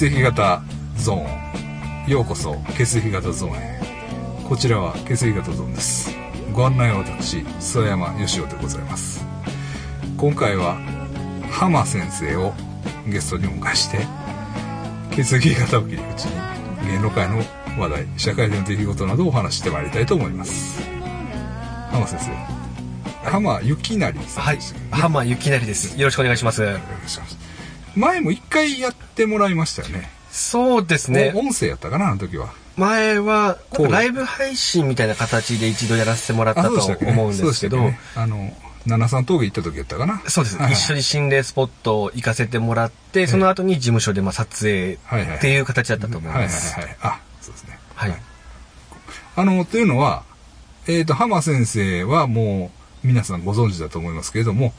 [0.00, 0.62] 血液型
[0.96, 3.80] ゾーンようこそ血液型ゾーンへ。
[4.48, 6.16] こちらは血液型ゾーンです。
[6.54, 9.22] ご案内は私諏訪山義雄でございます。
[10.16, 10.78] 今回は
[11.50, 12.54] 浜先生を
[13.06, 13.98] ゲストにお迎えして
[15.14, 17.42] 血液型を切り口に芸能界の
[17.78, 20.80] 話題社会の出来事などをお話ししてまいりたいと思います。
[21.90, 24.58] 浜先生浜幸成さんはい。
[24.92, 26.00] 浜幸成です。
[26.00, 26.62] よろしくお願いします。
[26.62, 27.38] お願いします。
[27.94, 30.10] 前も一回やってもらいましたよね。
[30.30, 31.32] そうですね。
[31.34, 31.40] お。
[31.40, 32.52] 音声やったかなあの時は。
[32.76, 33.58] 前は、
[33.90, 37.98] ライブ配信みたいな形で一度やらせてもらったと思うんですけど、そうでしたっけね。
[38.14, 38.52] あの
[38.86, 40.22] 七三峠行った時やったかな。
[40.26, 40.56] そうです。
[40.56, 40.74] はいはい。
[40.74, 45.36] 一緒に心霊スポット行かせてもらって、その後に事務所でまあ撮影はいはい。
[45.36, 46.80] っていう形だったと思いはいはいます。
[46.80, 46.96] はい。
[47.02, 47.78] あそうですね。
[47.94, 48.14] はい。
[49.36, 50.22] あのというのは
[50.86, 52.70] えっ、と浜先生はも
[53.04, 54.72] う皆さんご存知だと思いますけれども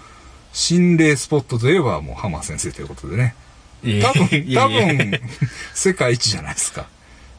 [0.53, 3.35] 心霊スポットといえばもう浜先生ということでね
[3.81, 5.19] 多分多分
[5.73, 6.87] 世界一じゃないですか。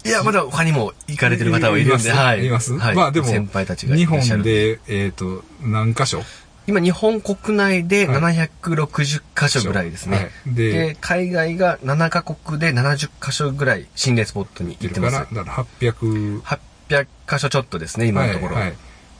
[0.04, 2.46] いや、まだ他にも行かれてる方はいるんで、はい。
[2.46, 2.96] います、はい。
[2.96, 4.06] まあでも先輩たちがい日。
[4.06, 6.22] 本でえっ、と何箇所？
[6.66, 8.36] 今、日本国内ではい。
[8.62, 10.16] 760箇所ぐらいですね。
[10.16, 10.54] はい。
[10.54, 15.12] でで、海外が7カ国で70箇所ぐらい心霊スポットに行ってます。
[15.12, 16.42] だからだから800
[16.88, 18.56] 800箇所ちょっとですね、今のところ。
[18.56, 18.76] はいはい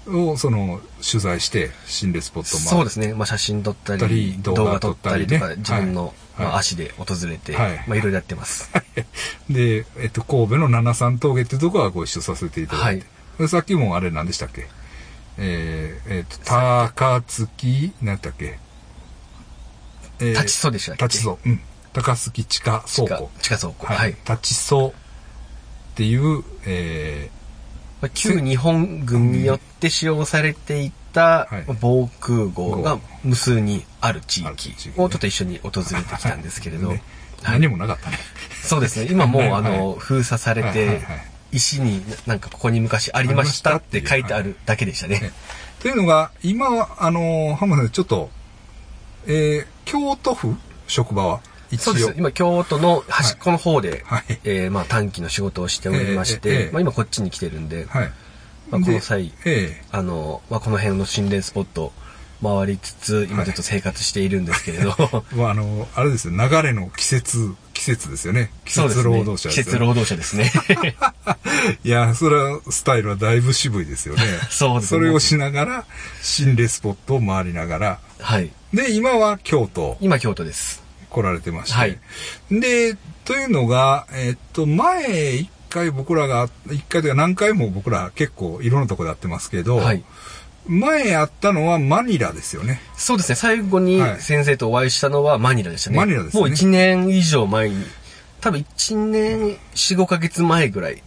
[0.09, 3.15] をその取材して心霊スポットまあそうですね。
[3.15, 8.71] まあ、写真撮ったりり、動画撮ったりとか、ね自分の、はいまあ、はい足で訪れて、はいまあ、いろいろやってます。
[9.49, 13.07] で、えっと、神戸の七三峠っていうところはご一緒させていただいて。
[13.39, 14.69] でさっきもあれ何でしたっけ？
[15.39, 18.59] えー、えっと、高槻、何やったっけ？
[20.21, 21.05] えー立ちそうでしたっけ？
[21.05, 21.49] 立ちそう。
[21.49, 21.61] うん。
[21.95, 23.31] 高槻地下倉庫。
[23.41, 23.87] 地下倉庫。
[23.87, 23.97] はい。
[23.97, 24.11] はい。
[24.11, 24.93] 立ちそうっ
[25.95, 27.42] ていう、えまあ、
[28.11, 31.65] 旧日本軍によって使用されていたはい。
[31.81, 36.95] 防空壕が無数にある地域をちょっと一緒に訪れてきたんですけれど、
[37.43, 38.17] 何もなかったね。
[38.63, 39.09] そうですね。
[39.11, 39.53] 今もう、はい。
[39.53, 41.03] あの、封鎖されて
[41.53, 45.21] 石になんかここに昔ありましたって書いてあるだけでしたね。
[45.21, 45.33] ね
[45.81, 48.31] というのが、今は、あの、浜田さん、ちょっと、
[49.27, 51.41] えー、京都府職場は。
[51.79, 52.15] そうです。
[52.17, 58.13] 今、京都の端っこの方で、はいえーまあ短期の仕事をしておりまして、ええええまあ今こっちに来てるんで、はい。
[58.71, 61.93] まあこので際、えあの、まあこの辺の心霊スポット
[62.43, 64.95] 回りつつ、今ちょっと生活しているんですけれど、
[65.33, 68.51] え まあ、あの、あれですよ、流れの季節、季節ですよね。
[68.65, 69.79] 季節労働者季ですよね。
[69.79, 70.53] 節労働者ですね。
[71.85, 74.23] いや、それは、スタイルはだいぶ渋いですよね。
[74.51, 75.85] そうですねそれをしながら、
[76.21, 78.51] 心霊スポットを回りながら、はい。
[78.75, 80.82] で、今は京都今京都です。
[81.13, 81.75] 来られてまして。
[81.75, 81.99] はい
[82.51, 90.03] で、というのが、えっと、前、一回僕らが、一回というか何回も僕ら結構いろんなとこでやってますけど、はい。
[90.67, 92.81] 前やったのはマニラですよね。
[92.97, 93.37] そうですね。
[93.37, 95.97] 最後にはい先生とお会いしたのはマニラでしたね。
[95.97, 97.85] マニラですねもう1年以上前に、
[98.41, 99.41] 多分1年
[99.75, 101.03] 4、5ヶ月前ぐらい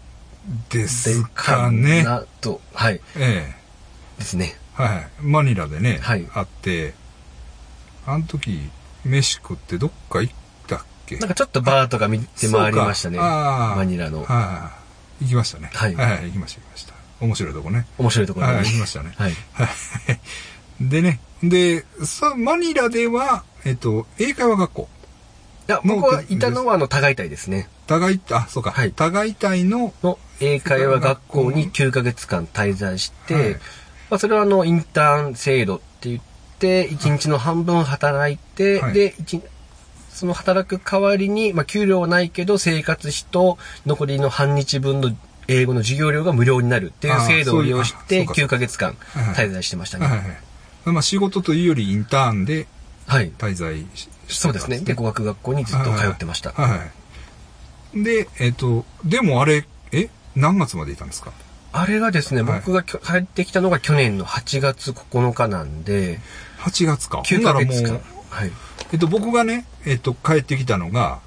[0.70, 2.04] ですかかね。
[2.04, 3.00] なと、はい。
[3.18, 3.56] ええ
[4.20, 4.58] ですね。
[4.74, 5.08] はい。
[5.22, 6.94] マニラでね、はいあって、
[8.06, 8.70] あの時、
[9.06, 10.34] 飯食ってどっか行っ
[10.68, 11.18] たっけ？
[11.18, 13.18] なんかちょっとバーとか見て回りましたね。
[13.18, 14.72] マニラのは
[15.22, 15.24] い。
[15.26, 15.70] 行きましたね。
[15.74, 16.94] はいはい、行きました、行きました。
[17.22, 17.86] 面白いとこね。
[17.98, 18.54] 面白いところに。
[18.54, 19.14] はい、行きましたね。
[19.16, 19.34] はい。
[19.54, 19.70] はい。
[20.82, 24.90] でね、で、さ、マニラでは、えっと、英会話学校。
[25.70, 27.70] いや、僕はいたのはあの、互い隊ですね。
[27.88, 28.72] 互い、あ、そうか。
[28.72, 33.58] はい互い隊の、の英会話学校に9ヶ月間滞在して、はいま
[34.12, 39.42] あ、それはあの、インターン制度って言って、1日の半分働いて、はいで、一
[40.10, 45.12] その働く代わりに、まあ、給料はないけど、生活費と残りの半日分の
[45.48, 50.08] 英語の授業料が無料になるっていう制度を利用して、そういうあそうか9ヶ月間はいはい滞在してましたね。
[50.08, 50.28] はいはい。
[50.86, 52.68] まあ仕事というよりインターンで
[53.08, 53.32] はい。
[53.38, 54.80] 滞在ししてたそうですね。
[54.80, 56.52] で、語学学校にずっと通ってました。
[56.52, 58.04] はいはいはい。
[58.04, 61.32] で、えっ、と、でもあれ、え何月までいたんですか？
[61.74, 66.20] あれがですね、はい僕が帰ってきたのが去年の8月9日なんで、
[66.66, 67.20] ?8 月か。
[67.20, 68.02] 9ヶ月間ほんならもう。
[68.30, 68.52] はい。
[68.92, 71.20] えっと、僕がね、えっと、帰ってきたのが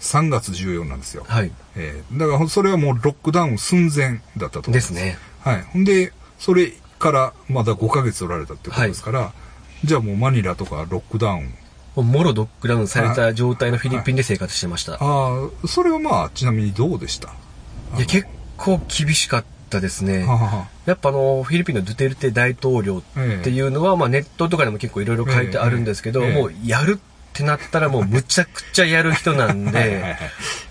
[0.00, 1.24] 3月14なんですよ。
[1.26, 1.50] はい。
[1.76, 4.92] えーだからそれはもうロックダウン寸前だったと思います。
[4.92, 5.18] ですね。
[5.40, 5.62] はい。
[5.62, 9.32] ほんで、それからまだ5ヶ月おられたってことですから、
[9.84, 11.54] じゃあもうマニラとかロックダウン。
[11.96, 14.94] もろロックダウンされた状態のフィリピンで生活してました。
[14.94, 17.28] ああ、それはまあ、ちなみにどうでした？
[17.96, 18.26] いや、結
[18.56, 20.24] 構厳しかったですね。
[20.24, 23.02] はははやっぱあの、フィリピンのドゥテルテ大統領っ
[23.42, 26.28] ていうのは、まあネットとかでも結構いろいろ書いてあるんですけど、ええ。
[26.28, 30.16] ええもうやるってなったら もうむちゃくちゃやる人なんで、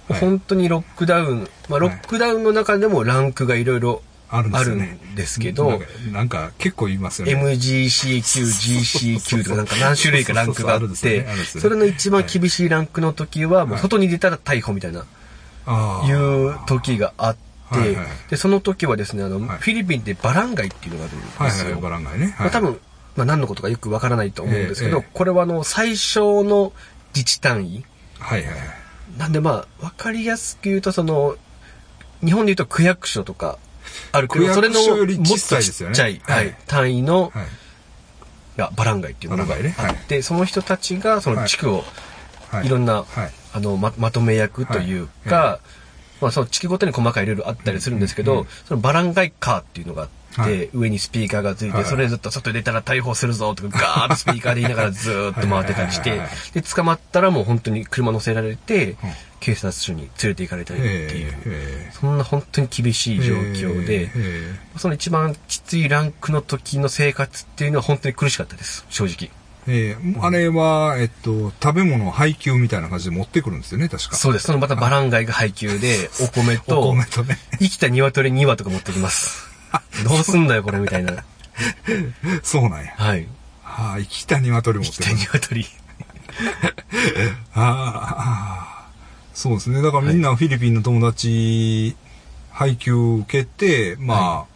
[0.07, 4.99] 本当にロックダウン、まあロックダウンの中でもランクがいろいろあるんですよね。
[5.11, 7.35] んですけどなんか、結構言いますよね。
[7.35, 15.05] MGC 級、GC 級とかなんか何種類かランクがあってそれの一番厳しいランクの時は、もう外に出たら逮捕みたいな、
[16.07, 21.39] いう時があって、はいはいで、その時はですね、あの、はいフィリピンでバランガイっていうのがあるんですよ。
[21.39, 22.35] はいはい、バランガイね。
[22.39, 22.79] まあ、多分、
[23.15, 26.73] まあ、何のことかよくわからないと思うんですけど、ええええこれはあの、最小の
[27.15, 27.85] 自治単位。
[28.19, 28.59] はいはいはい。
[29.17, 31.35] なんでまあ、わかりやすく言うと、その、
[32.23, 33.57] 日本で言うと区役所とか
[34.11, 37.47] あるけど、区それのもっと小っちゃい、はいはい、単位の、はい。
[38.57, 41.83] がバランガイっていうのがあバランガイねはいって、その人たちがその地区を
[42.49, 42.67] はい。
[42.67, 43.31] いろんな、はい。
[43.55, 45.59] あのままとめ役というか、は
[46.23, 50.69] まあ、その地区ごとに細かいルールあったりするんですけど、そのバランガイカーっていうのがあって、はい。
[50.73, 51.85] 上にスピーカーがついて、はい。
[51.85, 56.19] それずっと外に出たら逮捕するぞとかガーッとスピーカーで言いながらずーっと回ってたりして
[56.53, 58.97] で、捕まったらもう本当に車乗せられて、うん。
[59.43, 60.87] 警察署に連れて行かれたりって
[61.17, 69.29] いう、えそんな本当に厳しい状況で、えその一番きついランクの時の生活っていうのは本当に苦しかったです、正直。
[69.67, 74.15] ええあれは、えっと、食べ物を配給みたいな感じで持ってくるんですよね、確か。
[74.15, 74.45] そうです。
[74.45, 77.37] そのまたバランガイが配給で、 お米おと、米とね。
[77.59, 79.47] 生きた鶏2羽とか持ってきます。
[80.03, 81.23] どうすんだよ、これ、みたいな。
[82.43, 82.93] そうなんや。
[82.97, 83.27] はい。
[83.63, 85.09] はあ、生きた鶏持っ生きた。
[85.11, 85.65] 鶏。
[87.55, 88.87] ああ、
[89.33, 89.81] そうですね。
[89.81, 91.95] だからみんなフィリピンの友達、
[92.51, 94.53] 配給受けて、まあ、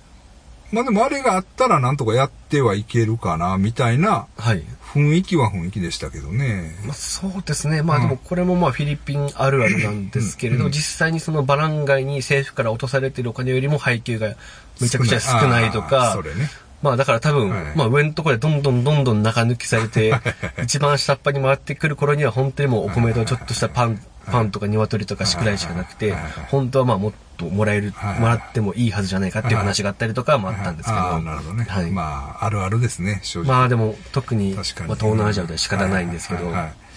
[0.72, 4.64] まあでもあれがあったらなんとかやってはいけるかな、みたいなはい。
[4.94, 6.76] 雰囲気は雰囲気でしたけどね。
[6.86, 7.82] まあ、そうですね。
[7.82, 8.04] まあうん。
[8.04, 10.72] でもこれもまあフィリピンあるあるなんですけれど、うん。
[10.72, 14.36] 実際にそのバランガイに政府から落とされてるお金よりも配給が
[14.80, 16.50] めちゃくちゃ少ないとかそ、れね。
[16.82, 17.76] まあだから多分、はい。
[17.76, 20.14] まあ上のところでどんどんどんどん中抜きされて、
[20.64, 26.14] 一番下っ端に回ってくる頃には本当にもうお米とちょっとしたパン、パンとか鶏とかしくらいしかなくて
[26.50, 30.98] 本当はまあもっともらえる、はいはいもらってもいいはずじゃないかっていう話があったりとかもあったんですけど。
[30.98, 31.66] ああ、なるほどね。
[31.66, 31.92] はい。
[31.92, 33.64] ままあ、あるあるですね、正直。
[33.64, 34.64] あでも特に、まあ。
[34.64, 36.88] 東南アジアでは仕方ないんですけど、はいはいはい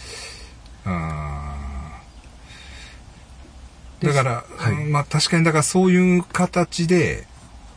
[4.01, 7.27] だから、はいうんまあ確かにだからそういう形で、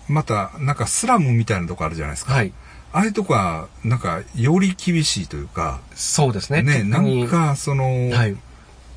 [0.08, 2.34] またなんかスラムみたいなとこあるじゃないですか。
[2.34, 2.54] はい。
[2.94, 6.62] ああいうとこは、なんかより厳しいというか、そうですね。
[6.62, 8.38] ね、なんかその、はい。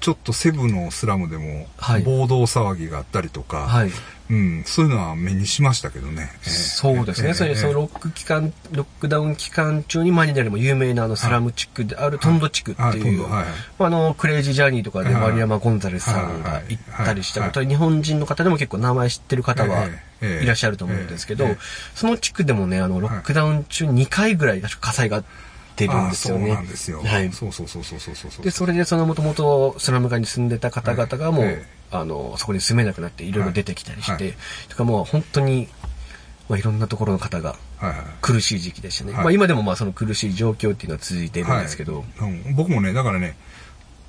[0.01, 2.03] ちょっとセブのスラムでもはい。
[2.03, 3.91] 暴動騒ぎがあったりとか、はい。
[4.29, 6.31] うん、そういうのは目にしましたけどね。
[6.33, 6.51] ええ。
[6.51, 7.29] そうですね。
[7.29, 13.01] ええそれそのロック期間、ロックダウン期間中にマニラでも有名なあのスラム地区であるトンド地区ってはい。
[13.01, 13.45] トンいう、ドはい。
[13.79, 19.89] まああの、クレイジージャーニーとかではいマリアマ・ゴンザレスさんが行ったりしたことは、日本人の方でも結構名前知ってる方は
[20.21, 21.47] いらっしゃると思うんですけど
[21.95, 25.23] その地区でもね、あの、ロックダウン中2回ぐらい火災が
[25.77, 26.47] 出るんですよね。
[26.47, 27.03] そうなんですよ。
[27.03, 27.33] はい。
[27.33, 28.45] そうそうそうそうそうそう。
[28.45, 34.35] で、それでそのもともとスラム街に住んでた方々がもう、はいええあの、そこに住めなくなっていろいろ出てきたりして、はいはい
[34.69, 35.69] とかもう本当に、
[36.49, 37.99] まあ、いろんなところの方がはいはい。
[38.23, 39.13] 苦しい時期でしたね。
[39.13, 43.37] はいまあ今でもまあその苦しい状況っていうのは続いているんですけど、はいうん、僕もね、だからね、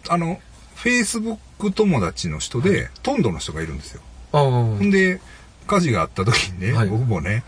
[0.09, 0.39] あの、
[0.75, 4.01] フェイスブック友達の人で、トンドの人がいるんですよ。
[4.31, 5.19] ああ、ほんで、
[5.65, 7.43] 火事があった時にね、はい僕もね、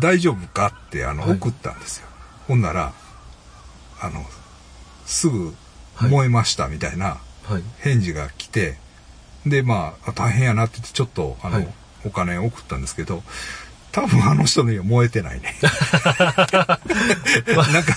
[0.00, 2.06] 大丈夫かって、あの、はい送ったんですよ。
[2.46, 2.92] ほんなら、
[4.00, 4.24] あの、
[5.06, 5.54] すぐ
[5.94, 7.62] はい燃えましたみたいなはい。
[7.78, 8.76] 返事が来て、
[9.46, 11.68] で、まあ、あ大変やなって言って、ちょっと、あの、はい
[12.04, 13.22] お金送ったんですけど、
[13.90, 15.56] 多分あの人には燃えてないね。
[15.64, 17.90] なんか、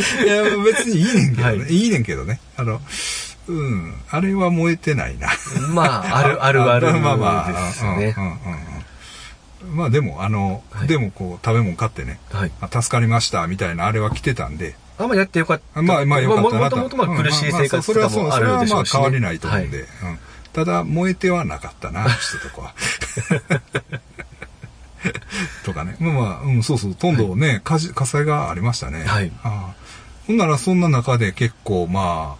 [0.24, 1.42] いや、別にいいねんけどね。
[1.44, 2.40] はいい、いねんけどね。
[2.56, 2.80] あの、
[3.46, 5.28] うん、あれは燃えてないな。
[5.68, 8.14] まあ、あるあるある まあまあ、ですね。
[8.16, 8.87] うんうんうんうん
[9.68, 12.52] まあでも、あの、はいでもこう、食べ物買ってね、はい。
[12.60, 15.82] あ助かりました、みたいなあれは来てたんで、あんまやってよかった。
[15.82, 18.98] まあまあよかったなもともとまあ苦しい生活とかもあそれはまあるでしょうし、ね。
[18.98, 20.18] 変わりないと思うんで、はいうん
[20.50, 22.74] ただ燃えてはなかったな、してとこは。
[25.64, 25.94] とかね。
[26.00, 29.04] まあまあ、うん、そうそう、とんどね、火事火災がありましたね。
[29.04, 29.74] はいああ
[30.26, 32.36] ほんならそんな中で結構ま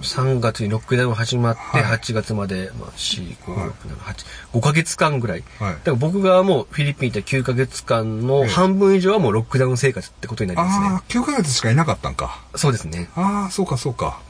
[0.00, 5.44] 3月にロックダウン始まって、はい8月まで、まあ、4、5、はい6、7、8、5ヶ月間ぐらい。
[5.60, 5.78] あ、はいだ。
[5.80, 10.86] から僕がもうフィリピンにいた9ヶ月間の半分以上はもうロックダウン生活ってことになりますね。
[10.86, 12.42] ああ、9ヶ月しかいなかったんか。
[12.54, 13.10] そうですね。
[13.14, 14.20] ああ、そうかそうか。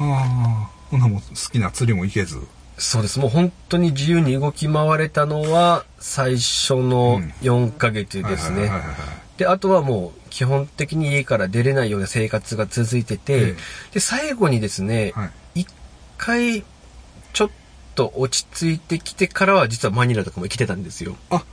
[0.00, 2.40] ああ、ほんなもう好きな釣りも行けず。
[2.78, 3.18] そうです。
[3.18, 8.70] もう本当に自由に動き回れたのは最初の4ヶ月ですね。
[9.38, 13.56] で、あとはもう基本的に家から出れないような生活が続いてて、ええ
[13.94, 15.60] で、最後にですね、はい。
[15.62, 15.68] 一
[16.18, 16.64] 回
[17.32, 17.50] ちょっ
[17.94, 21.16] と落ち着いてきてからは実はマニラとかも来てたんですよ。
[21.30, 21.44] あ、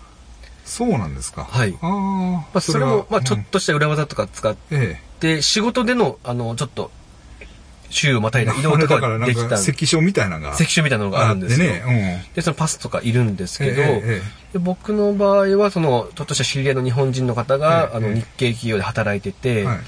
[0.66, 1.44] そうなんですか。
[1.44, 1.90] はいああ。
[1.90, 6.90] まあ、それも、まあ、ちょっとした裏技とか使って、仕事での、あの、ちょっと、
[7.96, 10.56] 州をまたいだ 移動とだかできたか、関所みたいなのが。
[10.56, 11.72] 関所みたいなのがあるんですよ。
[11.74, 12.26] あってね。
[12.36, 19.66] で、そのパスとかいるんですけど、えええで僕の場合は、その、ちょっとした知り合いの日本人の方が、あの、ええええ日系企業で働いてうて、ん。
[19.66, 19.80] はい。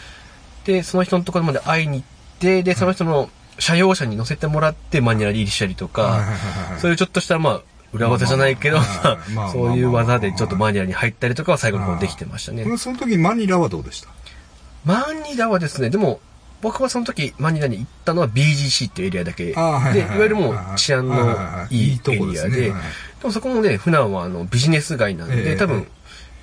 [0.66, 7.62] で、その人のところまで会いに行って、で、その人の車用車に乗せてもらってマニュアル入りしたりとはいか、そういうちょっとした、まあ、
[7.94, 8.80] 裏技じゃないけど、
[9.52, 14.10] そういう技でちょっとマニュアルに入ったりとかは最後の方できてましたねその時マニラはどうでした？
[14.86, 16.20] マニラはですね、でも、
[16.62, 21.16] 僕はその時マニラに行ったのは BGC っていうエリアだけで、いわゆるもう治安の
[21.70, 22.74] いいとこエリアで、で
[23.24, 25.88] もそこもね、普段はあのビジネス街なんで、ええ多分、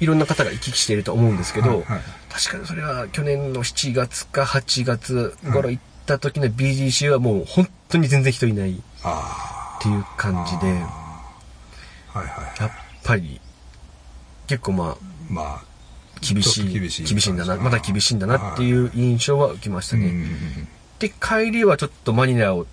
[0.01, 1.85] いろんな方が行き来していると思うんですけど、
[2.31, 10.67] 確かにそれは去年の7月か8月頃行った時の BGC はもう本当に全然人いないっあていう感じで、
[12.59, 12.67] や。
[12.67, 12.71] っ
[13.03, 13.41] ぱり、
[14.47, 14.97] 結構まあ、
[15.29, 15.74] まあ、
[16.33, 17.05] 厳しい、厳しい。
[17.05, 20.07] 厳しいんだな、まだ厳しいんだなっていう印象は受けましたね。
[20.07, 22.67] うんで、帰りはちょっとマニラを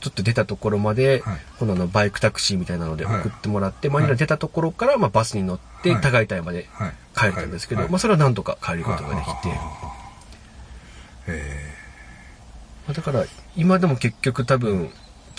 [0.00, 1.38] ちょっと出たところまで、はい。
[1.58, 3.20] 今度あのバイクタクシーみたいなのではい。
[3.20, 6.02] 送ってもらって、マニラ出たところからまあバスに乗ってはい。
[6.02, 6.94] 高い台まではい。
[7.16, 7.90] 帰れたんですけど、はい。
[7.90, 9.32] まあそれはなんとか帰ることができて、
[11.28, 11.74] え
[12.86, 13.24] まあだから
[13.56, 14.90] 今でも結局多分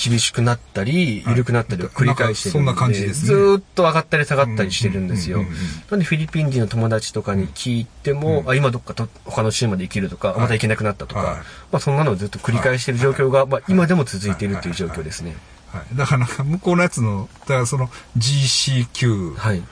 [0.01, 1.33] 厳しくなったり、はい。
[1.33, 3.27] 緩くなったりを繰り返してるんで、そんな感じですね。
[3.27, 5.43] ずーっと上がったり下がったりしてるんですよ。
[5.91, 8.49] なんでフィリピン人の友達とかに聞いても、うん。
[8.49, 10.39] あ今どっかと他の州まで行けるとか、はい。
[10.39, 11.35] また行けなくなったとか、はい。
[11.37, 15.35] まあそんなのをずっと繰り返してる状況が、まあ今でも続いているという状況ですね。
[15.73, 15.97] ーはい。
[15.97, 19.63] だから向こうのやつの、だからその GCQ はい。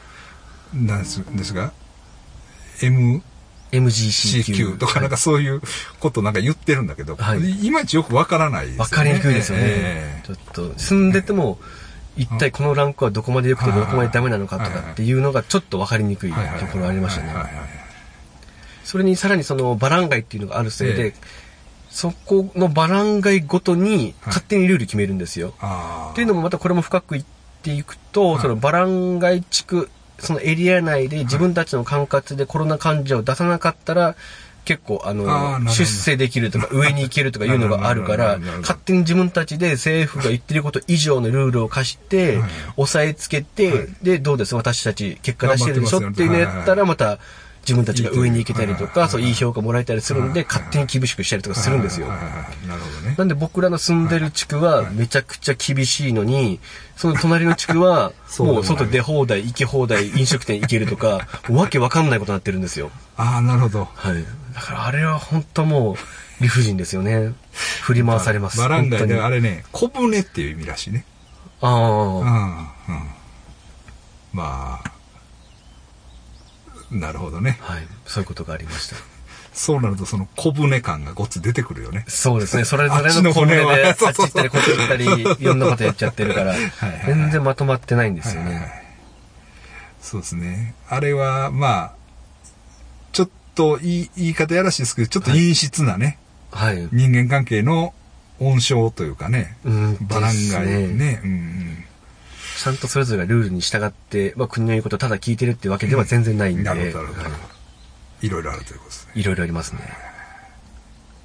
[0.74, 1.72] なんですですが、
[2.82, 3.22] M、
[3.72, 4.74] MGCQ。
[4.74, 5.62] CQ とかなんかそういう
[6.00, 8.80] ことなんか言ってるんだけど、はいい、まいちよくわからないですよね。
[8.80, 9.64] わかりにくいですよね。
[9.68, 11.60] えちょっと、住んでても、
[12.18, 17.32] 一体このランクはどこまで良くてどこまでダメなのかとかっていうのがちょっとわかりにくいところありましたね
[18.84, 21.14] それにさらにそのバラン街っていうのがあるせいえで、
[21.90, 25.54] そこのバラン街ごとに勝手にルール決めるんですよ。
[26.12, 27.26] っていうのもまたこれも深く言っ
[27.64, 34.16] ていくと、はいそのバラン街地区、そのエリア内で自分たちの管轄でコロナ患者を出さなかったら、
[34.66, 42.50] 結構あの出世できるとか 上に行けるとかいうのがあるから勝手に自分たちで政府が言ってること以上のルールを課してはい。
[42.76, 43.88] 押さえつけて、はい。
[44.04, 44.56] でどうです？
[44.56, 46.10] 私たち結果出してるでしょ？
[46.10, 47.18] っていうのやったらまた
[47.68, 53.16] 自分たちが上に行けたりとかそういい評価もらえたりするんではい勝手に厳しくしたりとかするんですよなるほどね。
[53.18, 56.60] なんで僕らの住んでる地区はめちゃくちゃ厳しいのに、
[56.96, 62.92] その隣の地区は もう外出放題、行き放題、飲食店行けるとか、 わけわかんないことになってるんですよ。
[63.16, 63.90] ああ、なるほど。
[63.96, 64.26] はい。
[64.54, 67.34] だからあれは本当もう理不尽ですよね。
[67.82, 68.58] 振り回されます。
[68.58, 71.06] バラン街であれね、小舟っていう意味らしいね。
[71.62, 72.28] あうん。
[72.28, 73.10] あ、うん。
[74.34, 74.92] まあ、
[76.91, 77.58] なるほどね。
[77.62, 77.88] はい。
[78.06, 78.96] そういうことがありました。
[79.53, 82.06] そうなるとその小舟感がごっつ出てくるよね。
[82.08, 82.63] そうですね。
[82.63, 86.70] それぞれのの小舟骨はであっち行ったりこっち行ったり、いろんなことやっちゃってるからはいはい、
[87.08, 88.84] 全然まとまってないんですよはいはいはいね。
[90.00, 90.75] そうですね。
[90.88, 91.94] あれは、まあ、
[93.12, 96.20] ちょっと言い言い方やらしいですけど、ちょっと陰湿なね、
[96.51, 96.88] はい。
[96.91, 97.94] 人間関係の
[98.39, 99.98] 温床というかね、うん。
[100.01, 101.20] バランです街ね。
[101.24, 101.87] うんうん
[102.58, 107.30] ちゃんとそれぞれがルールに従って、まあ、国の言うことをただ聞いてるってわけでは全然ないんで、なるほど、なるほど。
[107.30, 107.30] は
[108.22, 109.12] いろいろあるということですね。
[109.16, 109.80] いろいろありますね。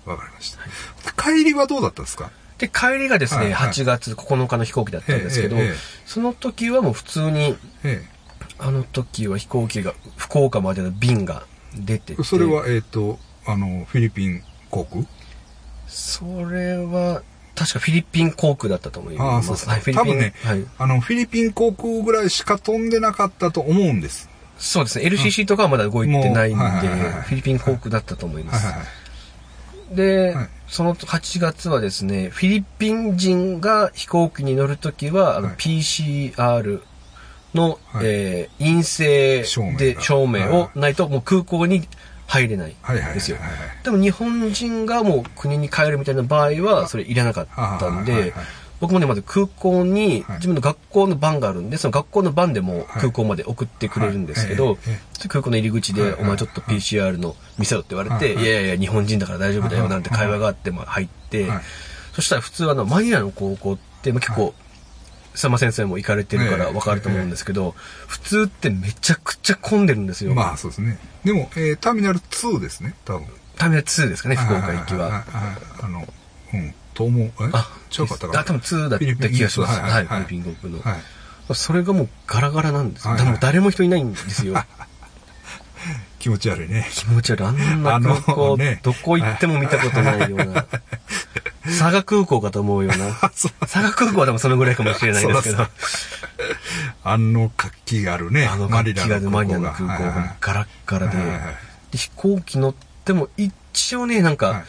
[0.05, 1.13] わかりました。
[1.13, 2.31] 帰りはどうだったんですか？
[2.59, 5.57] で、帰りがですね、はいはい8月9日の飛行機だったんですけど、
[6.05, 8.05] その時はもう普通に、え
[8.59, 12.25] あの時は飛行機が、福岡までの便が出てて、え。
[12.25, 15.05] それは、えっ、と、あの、フィリピン航空？
[15.89, 17.23] それは、
[17.55, 19.35] 確かフィリピン航空だったと思います。
[19.35, 19.73] ああ、そうですか。
[19.73, 20.67] はい、フィリピン、多分ね、はい。
[20.79, 24.31] あの、フィリピン航空ぐらいしか飛んでなかったと思うんです。
[24.59, 28.67] そうですね、LCC とかはまだ動いてないんで、もうはいはいはいはいフィリピン航空だったと思います。
[28.67, 28.87] はいはいは
[29.93, 29.97] い。
[29.97, 36.81] で、はいその8月はですね、フィリピン人が飛行機に乗るときは、はい PCR
[37.53, 41.87] の、はいえー陰性証明がで証明をはいないともう空港に
[42.33, 43.15] 入れないはいはいはいはい。
[43.15, 43.37] ですよ。
[43.85, 47.47] でも日本人がもう国に帰るみたいな場合はそれいらなかっ
[47.79, 48.33] たんで
[48.81, 50.37] 僕もね、まず空港にはい。
[50.39, 54.77] 自分の学校の番があるんで、その学校の番でも空港まで送ってくれるんですけど
[55.29, 58.49] 空港の入り口で、はいお前ちょっと PCR の見せろって言われて、はいい。
[58.49, 61.61] やいやいや、日本人だから大丈夫だよなんて会話があって、まあ入ってはい、
[62.15, 64.55] そしたら普通あの、マニラの高校って、まあ結構、
[65.33, 67.75] 佐間先生も行かれてるからわかると思うんですけど、
[68.07, 70.35] 普通ってめちゃくちゃ混んでるんですよ。
[70.35, 70.99] まあそうですね。
[71.25, 73.27] でも、えーターミナル2ですね、多分。
[73.57, 75.09] ターミナル2ですかね、福岡行きは。
[75.09, 75.15] いいい
[75.83, 76.07] あの、
[76.55, 77.27] うん、と思う。
[77.27, 77.33] え？
[77.53, 78.41] あ、違うかったかな？
[78.41, 79.81] あ、多分2だった気がします。
[79.81, 80.81] はい、フはいィリピン航空の。
[80.81, 81.55] はい。
[81.55, 83.15] それがもうガラガラなんですよ。
[83.15, 84.63] はいでも誰も人いないんですよ。
[86.21, 86.89] 気持ち悪いね。
[86.93, 87.45] 気持ち悪い。
[87.45, 90.67] あんな空港、あのねどこ行っても見たことないような。
[91.65, 93.13] 佐賀空港かと思うような。
[93.61, 95.67] 佐賀空港はでもそのぐらいかもしれないですけど。
[97.05, 98.47] あの活気があるね。
[98.47, 100.37] あのマ活気があるマニラの空港が。
[100.41, 101.19] ガラッガラで。
[101.93, 104.37] 飛行機乗っても一応ね、なんはい。
[104.37, 104.65] か、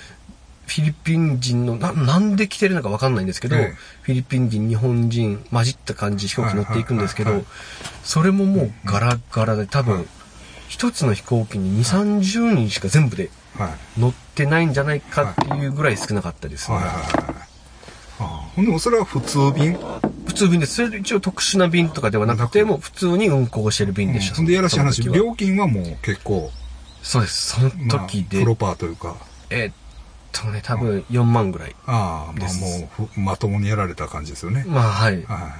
[0.65, 3.77] フィリピン人の、ななんで来てるのかわかんないんですけど、ええ。
[4.01, 7.45] フィリピン人、日本人混じった感じで飛行機乗っていくんですけど
[8.03, 9.88] それももうガラッガラで多はい。
[9.89, 10.07] 分、
[10.69, 13.67] 一つの飛行機に2、30人しか全部では
[13.98, 14.00] い。
[14.00, 16.77] 乗ってないんじゃないかっていうぐらい少なかったですね。
[16.77, 17.03] はいはいはい。
[18.19, 19.77] あほんでもそれは普通便？
[20.25, 20.75] 普通便です。
[20.75, 24.36] それで一応特殊な便とかではなくて、もう普通に運航してる便でした。
[24.36, 26.51] ほんでやらしい話、料金はもう結構、
[27.01, 27.55] そうです。
[27.55, 29.15] そのまあ、時で、プロパーというか、
[29.50, 29.74] えーっ
[30.31, 31.75] とね、多分4万ぐらい。
[31.86, 34.63] ああ、まあですもうふまともにやられた感じですよね。
[34.67, 35.15] まあはい。
[35.15, 35.24] はい。
[35.25, 35.53] ま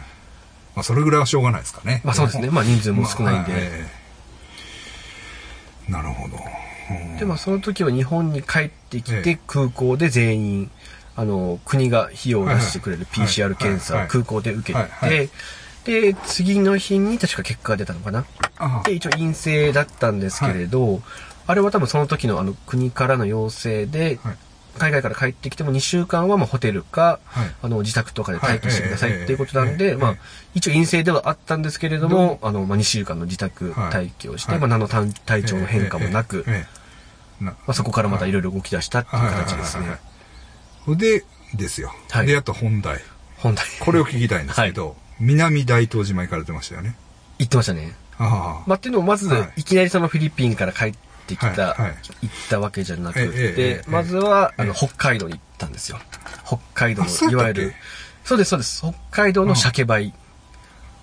[0.78, 2.02] あそれぐらいはしょうがないですかね。
[2.04, 2.50] まあそうですね。
[2.50, 3.52] まあ人数も少ないんで。
[3.52, 3.90] まあえ
[5.90, 6.38] えなるほど。
[6.90, 7.18] うん。
[7.18, 10.72] で、まあその時は日本に帰ってきえて空港で全員、
[11.16, 14.06] あの、国が費用を出してくれる PCR 検査はい。
[14.06, 15.30] を空港で受けて、
[15.86, 18.26] で、次の日に確か結果が出たのかな。
[18.58, 21.02] あで、一応陰性だったんですけれど、
[21.46, 24.36] あれは多分その時のあの国からの要請で、はい
[24.78, 30.16] 海外から帰ってきても2週間はまあホテルか、はいあの自宅とかで待機してくださいはいっていうことなんで、まあ
[30.54, 36.46] 一応陰性ではあったんですけれども、あの、まあ2週間の自宅はい待機をして、はいまあ何の体体調の変化もなく、
[37.40, 39.98] まあそこからまたいろいろ動き出したっていう形ですね。
[40.88, 41.24] で、
[41.56, 41.94] ですよ。
[42.10, 43.00] はいで、あと本題。
[43.38, 43.66] 本題。
[43.80, 46.96] これを聞きたいんですけど、南大東島行かれてましたよね。
[47.38, 47.96] 言ってましたね。
[48.18, 48.64] ああ。
[48.68, 50.94] まあっていうのもまずはい、いきなりそのフィリピンから帰っ
[51.26, 56.00] てきた、はいはい行ったわけじゃなくてえ、まずは、あの、ええ北海道に行ったんですよ。
[56.46, 57.74] 北海道の、いわゆる、
[58.24, 58.82] そうです、そうです。
[58.82, 60.14] 北海道の鮭梅。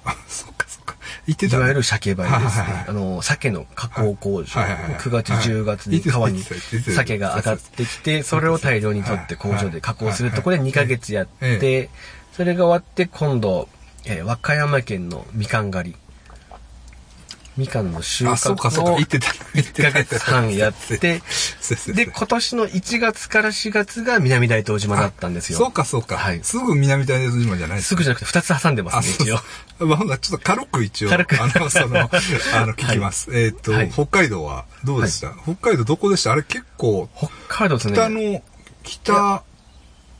[0.05, 0.97] あ、そっかそっか。
[1.27, 2.75] 行ってたねいわゆる鮭梅ですはいはいはい。
[2.75, 4.61] ねあの、鮭の加工工場。
[4.61, 11.91] はいはいはい9月、10月に川に鮭が上がってきて、それを大量に取って工場で加工するところで2ヶ月やっえて、
[12.33, 13.69] それが終わって今度、
[14.07, 15.97] えー和歌山県のみかん狩り。
[17.57, 18.91] みかんの収あ、そうかそうか。
[18.93, 19.27] 穫を行ってた。
[19.55, 20.97] 行って1ヶ月半やって、
[21.93, 25.59] で、今年の1月から4月が南大東島だったんですよ。
[25.59, 26.17] そうかそうか。
[26.17, 29.41] はいすぐ南大東島じゃないすぐじゃなくて2つ挟んでまあ、すね、一応。
[29.87, 31.99] まあ、ほんならちょっと軽く一応、軽くあの、その、
[32.55, 33.29] あの、聞きます。
[33.33, 36.33] えっと、はい北海道はどうでした、北海道どこでした？
[36.33, 37.95] あれ結構、北海道ですね。
[37.95, 38.43] 北の、
[38.85, 39.43] 北、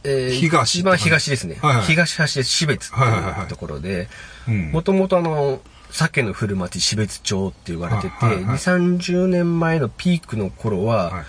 [0.03, 1.59] えー東一番東ですね。
[1.87, 4.09] 東端で標別ってはいはいはいはいいうところで、
[4.49, 5.61] うんもともとあの、
[5.93, 8.57] 鮭の古町標別町って言われてて、はいはいはい。
[8.57, 11.25] 2、30年前のピークの頃は、はい。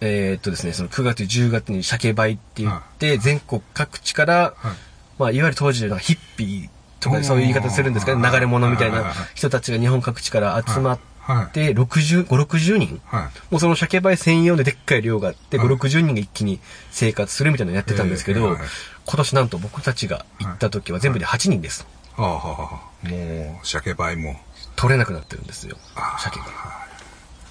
[0.00, 4.76] えーっとですね、その9月、10月に鮭梅って言って、全国各地から、はい。
[5.18, 6.68] まあ、いわゆる当時のヒッピー
[7.00, 7.24] とかうん。
[7.24, 11.46] そういう言い方するんですかね、流れ物みたいな人たちが日本各地から集まっはい。
[11.54, 13.00] て、60、5、60人。
[13.06, 13.22] はい。
[13.50, 15.68] もうその鮭梅専用ででっかい量があって、はい。
[15.68, 18.58] 5、60人が一気に生活するみたいなのやってたんですけど
[19.06, 21.86] 今年なんと僕たちが行った時は全部で8人です。
[22.16, 24.40] はあ、はあはあ、もう、鮭梅も。
[24.76, 26.46] 取れなくなってるんですよあ、鮭が。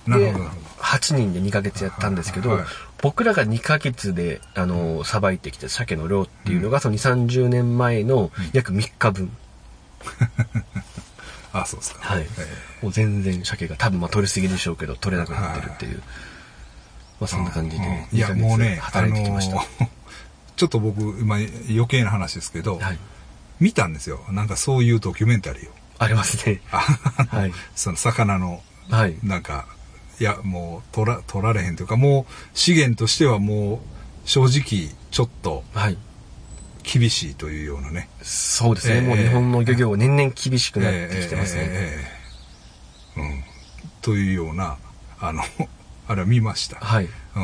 [0.08, 0.66] なるでほどなるほど。
[0.84, 2.64] 8人で2ヶ月やったんですけど、はい
[3.02, 9.30] 僕らが2ヶ月で、あの、さばいてきた鮭の量っていうのが、その2、30年前の約3日分。
[11.52, 12.00] あ、そうですか。
[12.02, 15.98] はいえもう全然鮭が多分まあ取りすぎでしょうけど、取れなくなってるっていう。
[17.20, 19.56] まあそんな感じで、うんい2や、ヶもうね月、働いてきました。
[19.56, 19.88] あのー
[20.56, 22.98] ちょっと僕、今、余計な話ですけど、はい。
[23.60, 24.20] 見たんですよ。
[24.32, 25.72] なんかそういうドキュメンタリーを。
[26.00, 26.62] ありますね。
[26.72, 26.86] あ
[27.32, 29.18] のはいその魚の、はい。
[29.24, 29.66] なんか、
[30.20, 33.80] いや、もう、取ら、取られへんというか、もう、資源としてはもう、
[34.30, 35.98] 正直、ちょっと、はい。
[36.84, 38.10] 厳しいというようなね。
[38.22, 38.96] そうですね。
[38.96, 41.64] ええもう日本の漁業は年々厳しくなってきてますね。
[41.66, 42.06] え
[43.18, 43.44] えうん。
[44.02, 44.78] というような、
[45.20, 45.44] あの、
[46.08, 46.78] あれは見ました。
[46.78, 47.08] はい。
[47.36, 47.40] う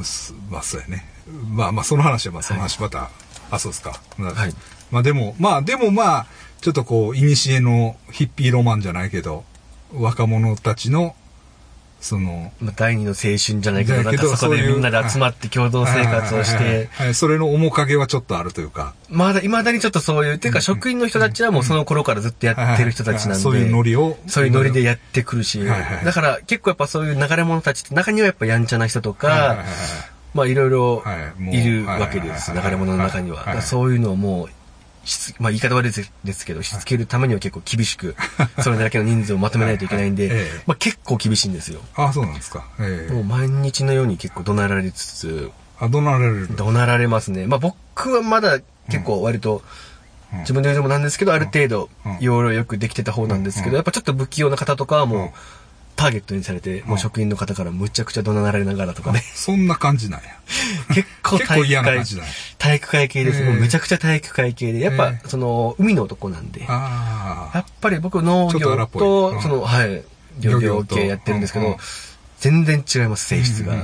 [0.00, 0.04] ん。
[0.04, 1.06] すまあ、そうやね。
[1.48, 3.10] まあまあ、その話はまあ、その話また、
[3.52, 4.00] あ、そうですか。
[4.18, 4.54] はい。
[4.90, 6.26] まあでも、まあでもまあ、
[6.62, 9.44] ちょっとこう、古のヒッピーロマンじゃないけど、
[9.94, 11.14] 若者たちの、
[12.00, 24.18] その、まあ、第二の青春じゃないけど、なんかそこでみんなで集まって共同生活をして、それの面影はちょっとあるというか、まだ、未だにちょっとそういう、っていうか職員の人たちはもうその頃からずっとやってる人たちなんで、そういうノリを。
[24.26, 29.64] そういうノリでやってくるし、だから結構やっぱそういう流れ者たちって中にはやっぱやんちゃな人とか、
[30.34, 33.60] まあいろいろはいるわけです、流れ者の中には。
[33.62, 34.48] そういうのをもう、
[35.04, 35.92] しつまあ言い方悪い
[36.24, 38.14] ですけど、しつけるためには結構厳しく、
[38.62, 41.80] それだけの人数をまとめないといけないんで、まあ結構厳しいんですよ。
[41.96, 42.64] あ、そうなんですか。
[42.80, 43.12] ええ。
[43.12, 46.48] もう毎日のように結構怒鳴られつつ、あ、怒鳴られる。
[46.56, 47.46] 怒鳴られますね。
[47.46, 49.62] まあ僕はまだ結構割と、
[50.32, 50.38] うん。
[50.40, 53.70] 自分で言うのもなんですけど、ある程度うん、要領よくできてた方なんですけうん。
[53.72, 55.30] ど、やっぱちょっと不器用な方とかはもう、
[55.96, 59.22] ターゲットにされて、もう職員の方からむちゃくちゃ怒鳴られながらとかね。
[59.34, 60.26] そんな感じなんや。
[60.94, 62.28] 結構体育会嫌な感じ、だね。
[62.58, 63.40] 体育会系です。
[63.40, 64.80] ええもうめちゃくちゃ体育会系で。
[64.80, 66.62] やっぱ、えその、海の男なんで。
[66.62, 67.52] や。
[67.58, 70.02] っぱり僕農業と、うんその、はい、
[70.40, 71.76] 漁業系やってるんですけど、
[72.38, 73.74] 全然違います、性質が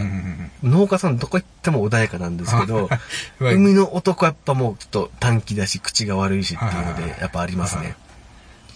[0.65, 2.89] 農家さんどこ行っても穏やかなんですけど、
[3.39, 7.95] はい海の男はやっぱもうちょっと短気だし、口が悪いしっていうので、やっぱありますね。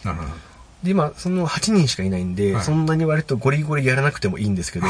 [0.04, 0.51] なるほど。
[0.82, 4.86] で、今、その8人しかいないんで、はいそんなに割とゴリゴリやらなくてもいいんですけど、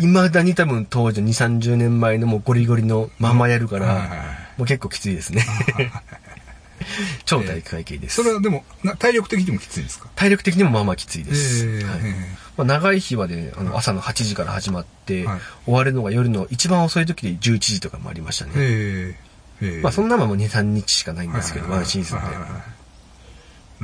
[0.00, 4.16] 未だに多分当時2、30年前のもうゴリゴリのままやるかはいはいはいら、
[4.58, 5.44] もう結構きついですね。
[7.24, 8.16] 超体育会系です。
[8.16, 10.08] それはでも、な体力的にもきついんですか？
[10.16, 11.66] 体力的にもまあまあきついです。
[11.66, 12.00] ええはい。
[12.04, 12.14] え
[12.56, 15.40] まあ、長い日はね、あの朝の8時から始まって、はい。
[15.66, 18.52] 終わるのが夜の一番遅い時で11時とかもありましたね。
[18.56, 19.16] え
[19.62, 19.80] えええ。
[19.82, 22.24] まあそんなのはもう2、3日しかないんですけど、ワンシーズンで。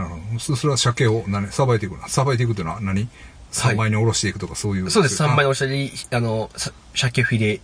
[0.04, 0.38] はいはいはいなるほど。
[0.38, 1.52] そそれは鮭を何？
[1.52, 2.08] さばいていくの？
[2.08, 3.08] さばいていくというのは何？
[3.50, 4.90] 三枚におろしていくとかそういう。
[4.90, 5.44] そうです、3倍の。
[5.44, 7.60] のおしゃり、あの、さ鮭フィレ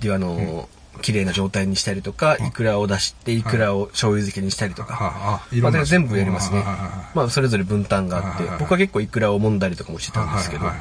[0.00, 0.68] であの、
[1.02, 5.42] 綺麗な状態にしたりとか、イクラを出して、イクラを醤油漬けにしたりとか。
[5.62, 5.84] まあ。
[5.84, 6.92] 全部やりますねはいはいはいはい。
[7.14, 10.64] まあ、それぞれ分担があってはいはいはい、僕は結構イクラを揉んだりとかもしてたんですけど。
[10.64, 10.78] なる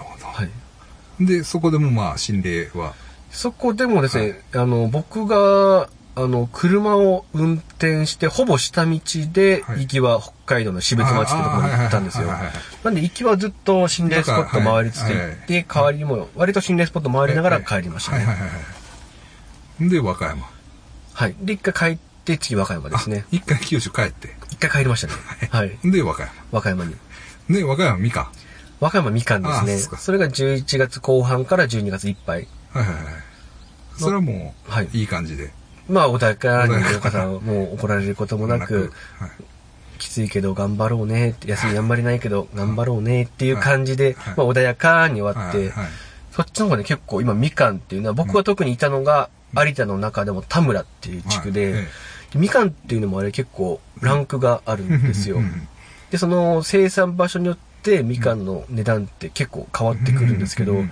[0.00, 0.26] ほど。
[1.20, 1.26] い。
[1.26, 2.94] で、そこでもまあ、心霊は？
[3.30, 9.00] そこでもですね、あの、僕が、あの、車を運転して、ほぼ下道
[9.32, 12.28] で、はい行きは北海道の標津町ってところに行ったんですよ。
[12.84, 18.26] なんで行きはずっと心霊スポット回りつつ行って、代わりにも、割と心霊スポット回りながら帰りましたね。
[19.80, 20.46] で、和歌山。
[21.14, 21.34] はい。
[21.40, 23.28] で、一回帰って、次和歌山ですねあ。
[23.30, 24.34] 一回九州帰って。
[24.50, 25.14] 一回帰りましたね。
[25.50, 25.78] はい。
[25.82, 26.32] で、和歌山。
[26.52, 26.94] 和歌山に。
[27.48, 28.28] で、和歌山みかん。
[28.80, 29.96] 和歌山みかんですね。
[29.96, 32.48] あそれが11月後半から12月いっぱい。
[32.74, 33.04] はいはいはい。
[33.96, 35.52] それはもう、はいいい感じで。
[35.92, 38.92] まあ、穏やかに穏やか農家さんもう怒られることもなく、
[39.98, 45.72] きついけど頑張ろうねって、休みあんまりないけど頑張ろうねっていう感じで、まあ穏やかに終わって、
[46.32, 51.86] そっちの方がね結構今みかんっていうのは、僕が特にいたのが有田の中でも田村っていう地区で、
[52.34, 55.38] みかんっていうのもあれ結構ランクがあるんですよ。
[56.10, 60.82] で、その生産場所によってみかんの値段って結構変わってくるんですけど、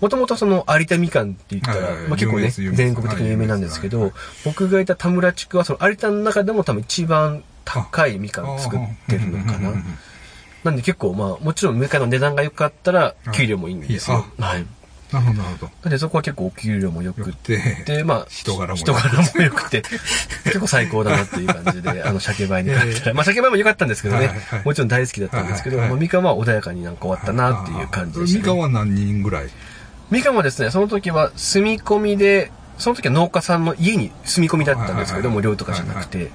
[0.00, 4.12] もともとその有田みかんって言ったらまあ結構ね、全国的に有名なんですけど、
[4.44, 9.72] 僕がいた田村地区はその有田の中でも多分一番高いみかん作ってるのかな。
[10.64, 14.24] なんで結構まあ、もちろんみかんの値段が良かったら、給料もいいんですよ。
[14.38, 14.66] あはい。
[15.12, 15.72] なるほど、なるほど。
[15.84, 18.78] なんでそこは結構お給料も良くて、て、まあ、人柄も
[19.42, 19.82] 良くて、
[20.44, 23.14] 結構最高だなっていう感じで、あの、鮭梅に買ったら。
[23.14, 24.30] まあ、鮭梅も良かったんですけどね
[24.64, 28.40] もちろん大好きだったんですけど、みかんは穏やかになんか終わったなっていう感じでした、ね。
[28.40, 29.48] みかんは何人ぐらい？
[30.10, 36.30] みかんはですね、その時は住み込みで、その時は農家さんの家に住み込みだったんですけども、はいはいはい寮とかじゃなくて、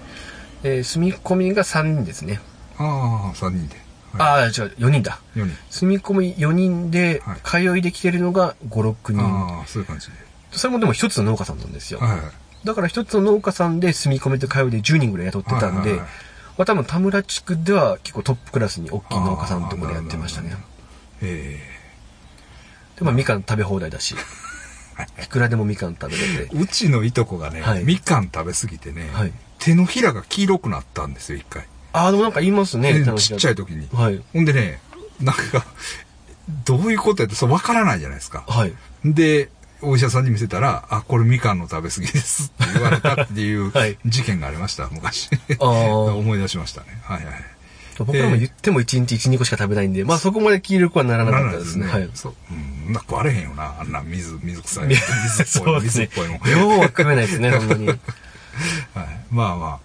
[0.63, 2.39] えー住み込みが3人ですね。
[2.77, 3.75] ああ、3人で。
[4.17, 5.19] ああ、違う、4人だ。
[5.35, 5.57] 4人。
[5.69, 9.21] 住み込み4人ではい通いできてるのが5、6人。
[9.21, 10.13] ああ、そういう感じで。
[10.51, 11.99] それもでも一つの農家さんなんですよ。
[11.99, 12.19] はいはい。
[12.63, 16.07] だから一つの農家さんで住み込みと通いで10人ぐらい雇ってたんで、はいはいはい
[16.55, 20.55] まあ多分田村地区では結構トップクラスに大きい農家さんのところでやってましたね。
[21.21, 21.59] え
[22.97, 24.15] で、まあみかん食べ放題だし、
[25.23, 26.57] いくらでもみかん食べれてえ。
[26.57, 31.65] うちのいとこがね、はいみかん食べ過ぎてね、はい手のひらが黄色くなったんですよ、一回。
[31.93, 33.87] ああ、でもなんか言いますね、ちっちゃい時に。
[33.93, 34.21] はい。
[34.33, 34.81] ほんでね、
[35.21, 35.65] なんか、
[36.65, 38.43] どういうことやって、そう、わからないじゃないですか。
[38.45, 38.73] はい。
[39.05, 39.49] で、
[39.81, 45.29] お医者さんに見せたら、あ、これみかんの食べ過ぎですって言われたっていう はい事件がありました、昔。
[45.59, 45.69] ああ。
[46.15, 46.99] 思い出しましたね。
[47.03, 47.52] はいはい。
[47.99, 51.87] 僕らも言っても1日1、2個しか食べないんで、まあそこまで黄色くはならなかったですね。
[51.87, 52.09] はい。
[52.13, 52.33] そう。
[52.51, 52.91] うん。
[52.91, 53.75] なんか食われへんよな。
[53.79, 54.87] あんな水、水臭い。
[54.87, 55.81] み水っぽい。
[55.83, 56.39] 水っぽいの。。
[56.45, 57.87] 量は食べないですね、 そんなに。
[57.87, 57.97] はい。
[59.31, 59.79] まあまあ。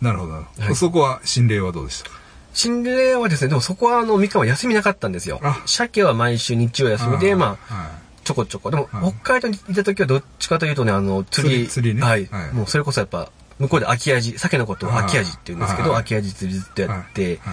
[0.00, 0.62] なるほどなるほど。
[0.64, 2.10] はいそこは、心霊はどうでした？
[2.54, 5.62] 心霊はですね、でもそこはあの、みかんは休みなかったんですよあ。
[5.66, 8.70] 鮭は毎週日曜休みで、まあ、あ、ちょこちょこ。
[8.70, 11.68] でも、はい北海道にいた時はどっちかというとね、あの、釣り。
[11.68, 12.26] 釣りねはい。
[12.26, 17.52] はいもうそれこそやっぱ、向こうで秋味、鮭のことを秋味って言うんですけど、はい秋味釣りずっとやって、は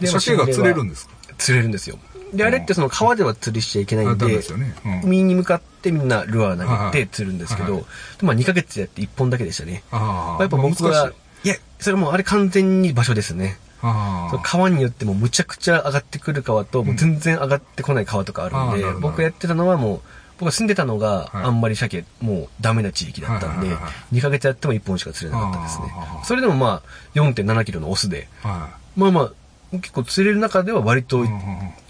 [0.00, 0.02] い。
[0.02, 1.14] で鮭が釣れるんですか？
[1.38, 1.98] 釣れるんですよ。
[2.34, 4.40] で、あれってその川では釣りしちゃいけないんで
[5.02, 7.86] 海に向かってみんなルアー投げて釣るんですけど、
[8.22, 9.82] まあ2ヶ月やって1本だけでしたね。
[9.90, 10.42] ああ。
[10.42, 11.12] やっぱ僕は
[11.44, 13.58] い、いや、それもうあれ完全に場所ですね。
[14.44, 20.00] 川によってもむちゃくちゃ上がってくる川と、もう全然上がってこない川とかあるんで僕やってたのはもう、
[20.40, 21.44] 僕が住んでたのがはい。
[21.44, 25.92] あんまり鮭、もうダメな地域だったんではいはいはいは、2ヶ月やっても1本しか釣れなかったですね。
[26.24, 28.28] それでもまあ、4.7キロのオスで、
[28.96, 29.32] まあまあ、
[29.72, 31.04] 結構釣れる中では割い。
[31.04, 31.24] と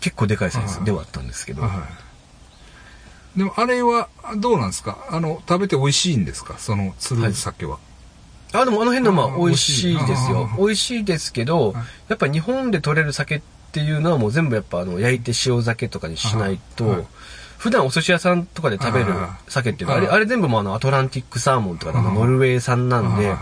[0.00, 3.38] 結構でかいサイズではあったんですけど、はい。
[3.38, 4.08] でも、あれは、
[4.38, 4.98] どうなんですか？
[5.10, 6.58] あの、食べて美味しいんですか？
[6.58, 7.78] その、釣る鮭は。
[8.52, 10.06] あ、でもあの辺のまああ美味しい。
[10.06, 10.50] ですよ。
[10.52, 10.56] あ。
[10.56, 11.72] 美味しいですけど、
[12.08, 17.06] やっぱ日本で取れる酒っていうのはもう全部やっぱあの焼いて塩酒とかにしないと、はい
[17.60, 23.34] 普段お寿司屋さんとかで食べるあ酒っていうのは、あれ、はいあれ全部もうあのアトランティックサーモンとかあのノルウェー産なんで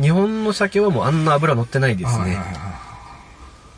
[0.00, 2.38] 日本の酒はもうあんな油乗ってないですね。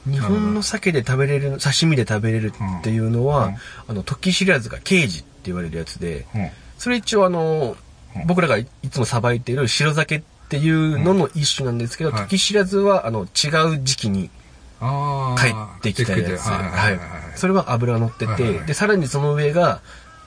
[0.09, 3.55] 日本の鮭で食べれる、刺身で食べれるっていうのは、うん。
[3.89, 6.51] あの、時知らずが刑事って言われるやつで、うん。
[6.79, 7.77] それ一応あの、
[8.17, 8.27] うん。
[8.27, 14.40] 僕らがいいつもさばいている白酒っていうのの一種なんですけど、時知らずはあの違う時期にあ
[14.81, 16.41] 帰ーってきたやつ。
[16.49, 17.39] はい。
[17.39, 19.81] それは油乗ってて、で、さらにその上が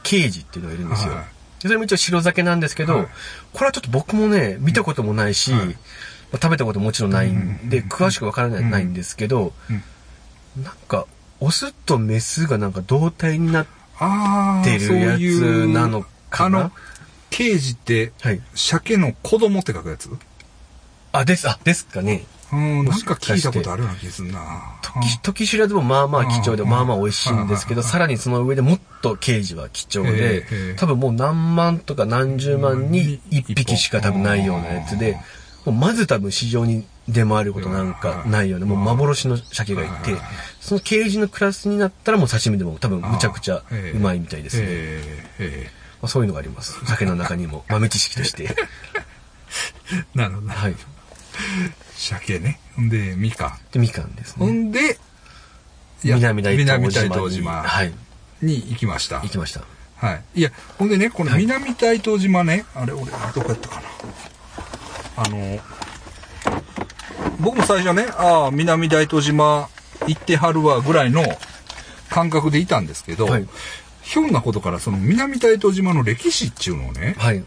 [0.04, 1.14] 刑事っていうのがいるんですよ。
[1.60, 3.08] それも一応白酒なんですけど、はい。
[3.54, 5.54] これはちょっと僕もね、見たこともないし、
[6.34, 7.88] 食べたことももちろんないんで、うん。
[7.88, 8.70] 詳しくわからない,、うん。
[8.70, 9.54] ないんですけど、
[10.58, 10.64] うん。
[10.64, 11.08] なんか、
[11.40, 13.66] オスとメスがなんか同体になっ
[14.64, 16.60] てるやつなのかな？
[16.60, 16.72] あの
[17.30, 18.42] 刑事ってはい。
[18.56, 20.10] 鮭の子供って書くやつ？
[21.12, 22.26] あ、です、あ、ですかね。
[22.54, 24.78] うんなんか聞いたことあるような気がするな。
[24.82, 26.70] 時時知らずもまあまあ貴重で、うん。
[26.70, 27.88] まあまあ美味しいんですけど、うん。
[27.88, 35.18] さらにその上でもっと刑事は貴重へでえ、多分もう何万とか何十万に一匹しか多分ないようなやつで、
[35.66, 40.20] まず多分市場に出回ることなんかないような、もう幻の鮭がいてうん、
[40.60, 43.64] その刑事のクラスになったらもう刺身でも多分むちゃくちゃ
[43.94, 45.02] うまいみたいですね。
[46.02, 46.86] まあ、そういうのがあります。
[46.86, 47.64] 鮭の中にも。
[47.70, 48.44] 豆知識として。
[48.44, 48.56] え
[50.14, 50.48] なるほど。
[50.48, 50.76] なはい。
[51.96, 54.52] 鮭ねほんでみかんで、みかんですほね。
[54.52, 54.98] んで
[56.04, 57.10] 南大南東島に。
[57.10, 57.94] 大東島はい。
[58.42, 59.62] に行きました行きました。
[59.96, 60.24] はい。
[60.36, 63.82] いや、ほんでね、このはい南大東島ね、あれ、俺、どこやったかな。
[65.16, 65.60] あの、
[67.40, 69.70] 僕も最初ね、ああ、南大東島
[70.08, 71.24] 行ってはるわ、ぐらいの
[72.10, 73.48] 感覚でいたんですけど、はい
[74.02, 77.42] ひょんなことからその南大東島の歴史っていうのをね、はい。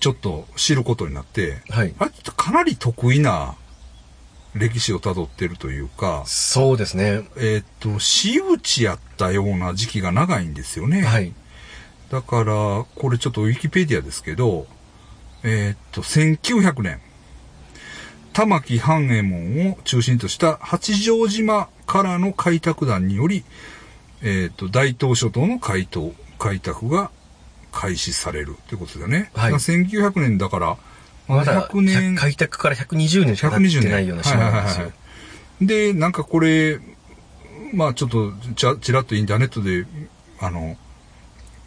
[0.00, 1.94] ちょっと知ることになって、はい。
[1.98, 3.54] あれってかなり得意な
[4.54, 7.28] 歴史をたどってるというか、そうですね。
[7.36, 11.02] えーっと、私有地やったような時期が長いんですよね。
[11.02, 11.32] はい。
[12.10, 14.66] だから、これちょっとウィキペディアですけど、
[15.42, 17.00] えーっと、1900年、
[18.32, 23.44] 玉木半右衛門を中心とした八丈島からの開拓団により、
[24.22, 27.10] えーっと、大東諸島の開拓開拓が
[27.74, 29.30] 開始されるということだよね。
[29.34, 30.76] はいだから1900年だから、
[31.26, 34.92] まだ100年、開拓から120年しか経ってないような島なんですよ。
[35.60, 36.78] で、なんかこれ、
[37.72, 39.86] まあちょっとちゃちらっとインターネットで、
[40.40, 40.76] あの、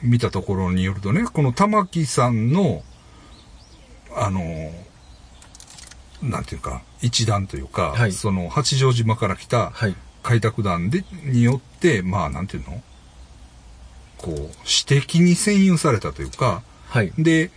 [0.01, 2.83] 見たところによるとね、この玉木さんの、
[4.15, 4.41] あの、
[6.21, 9.95] なんていうか、一団というか、はいその八丈島から来たはい。
[10.23, 12.81] 開拓団で、によって、まあなんていうの？
[14.17, 17.11] こう、私的に占有されたというか、はい。
[17.17, 17.51] で、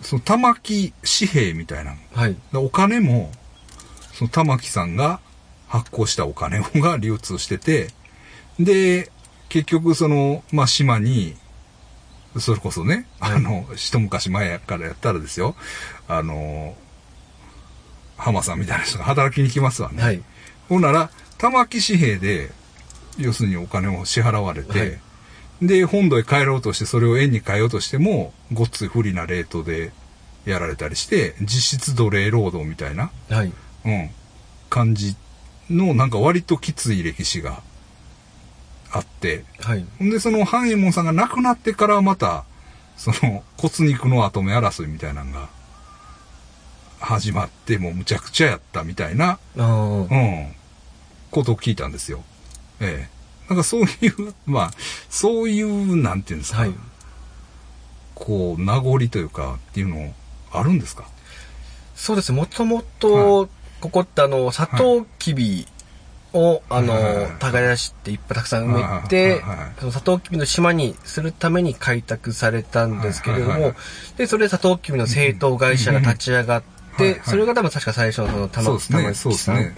[0.00, 2.36] その玉木紙幣みたいなはい。
[2.52, 3.32] でお金も、
[4.12, 5.20] その玉木さんが
[5.68, 7.88] 発行したお金 が流通してて、
[8.58, 9.10] で、
[9.48, 11.36] 結局その、まあ、島に、
[12.38, 15.56] それこそね、はいあの、一昔前からやったらですよ、
[16.08, 16.76] あの、
[18.16, 20.02] 浜さんみたいな人が働きに来ますわね。
[20.02, 20.22] はい。
[20.68, 22.50] ほんなら、玉木紙幣で、
[23.18, 25.00] 要するにお金を支払われて、はい
[25.62, 29.92] で、本土へ帰ろうとして、それを円に変えようとしても、ごっつい不利なレートで
[30.44, 33.52] やられたりして、実質奴隷労働みたいな、はい。
[33.84, 34.10] うん、
[34.68, 35.16] 感じ
[35.70, 37.62] の、なんか割ときつい歴史が
[38.90, 39.84] あって、はい。
[40.00, 42.44] で、その、半右衛門さんが亡くなってからまた、
[42.96, 45.48] その、骨肉の跡目争いみたいなのが、
[47.00, 49.38] 始まって、もうむちゃくちゃやったみたいな。
[49.56, 50.54] うん、
[51.30, 52.22] ことを聞いたんですよ。
[52.80, 53.13] ええ。
[53.48, 54.70] なんかそういう、 まあ、
[55.10, 56.74] そういう、なんていうんですか、はい。
[58.14, 60.14] こう、名残というか、っていうの、
[60.52, 61.04] あるんですか？
[61.96, 62.32] そうです。
[62.32, 63.48] もともと、
[63.80, 65.66] ここってあの、サトウキビ
[66.32, 69.40] を、あのはいはいはい、耕していっぱいたくさん埋めはいて
[69.78, 73.74] そのサトウキビの島にするために開拓されたんですけれども、
[74.16, 76.62] で、それでサトウキビの製糖会社が立ち上がっ
[76.96, 77.14] はいはい。
[77.14, 79.74] て、それが多分確か最初のその玉木さん。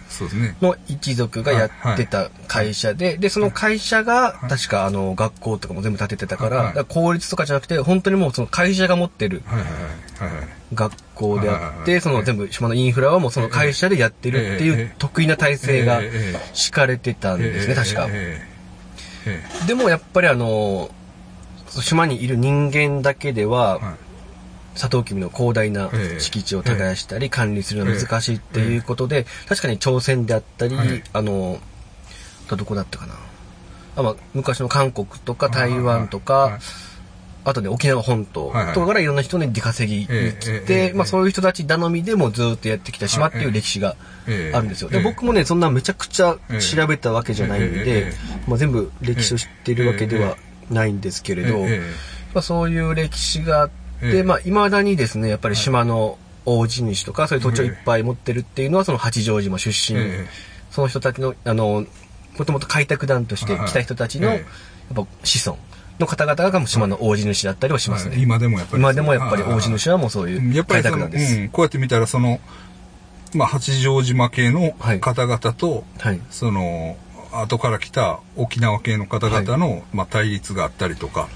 [0.60, 9.82] の一族がやってた会社で、で、その会社が、確かあの、学校とかも全部建ててたから、はいだから公立とかじゃなくて、本当にもうその会社が持ってるはいはいはい。
[10.30, 10.48] はいはい。
[10.74, 12.00] 学校であって、はいはいはい。
[12.00, 14.82] その全部島のインフラはもうその会社でやってるっていええ。
[14.84, 16.00] う得意な体制が
[16.52, 18.08] 敷かれてたんですね、確か。
[19.66, 20.90] でもやっぱりあの、
[21.68, 24.05] 島にいる人間だけでえは、はい
[24.76, 26.20] サトウキビの広大なええ。
[26.20, 31.02] 敷地を耕したり管理するのは難しいっていうことで、確かに朝鮮であったり、はい。
[31.12, 31.58] あの、
[32.48, 33.14] どこだったかな。
[33.96, 36.60] あまあ、昔の韓国とか台湾とか、はい。
[37.46, 43.94] あとね、沖縄本島とかからいろんな人に出稼ぎに来て、まあそういう人たち頼みでもずっとやってきた島っていう歴史が
[44.26, 44.56] ええ。
[44.56, 44.88] あるんですよ。
[44.90, 45.04] で、ええ。
[45.04, 48.12] 僕もね、そんなめちゃくちゃ調べたわけじゃないんでえ、
[48.48, 50.36] まあ全部歴史を知ってるわけでは
[50.70, 51.80] ないんですけれど、ええ。
[52.34, 53.70] まあそういう歴史があっ
[54.02, 54.12] ええ。
[54.12, 60.26] て、まあ未だにですね、やっぱり島の大地主とか、そういう土地をいっぱい持ってるっていうのは、その八丈島出身、ええ。
[60.70, 61.86] その人たちの、あの、
[62.38, 64.44] もともと開拓団として来た人たちの、はい
[64.94, 65.58] やっぱ子孫
[65.98, 68.12] の方々がもう島の大地主だったりはしますね。
[68.12, 68.22] はい。
[68.22, 71.36] 今でもやっぱり今でもやっぱり大地主はもうそういう開やっぱりその、拓団です。
[71.36, 72.40] うん、こうやって見たらその、
[73.34, 75.00] まあ、八丈島系のはい。
[75.00, 76.20] 方々と、はい。
[76.30, 76.96] その、
[77.32, 81.28] 後から来た沖縄系の方々の、まあ、対立があったりとか、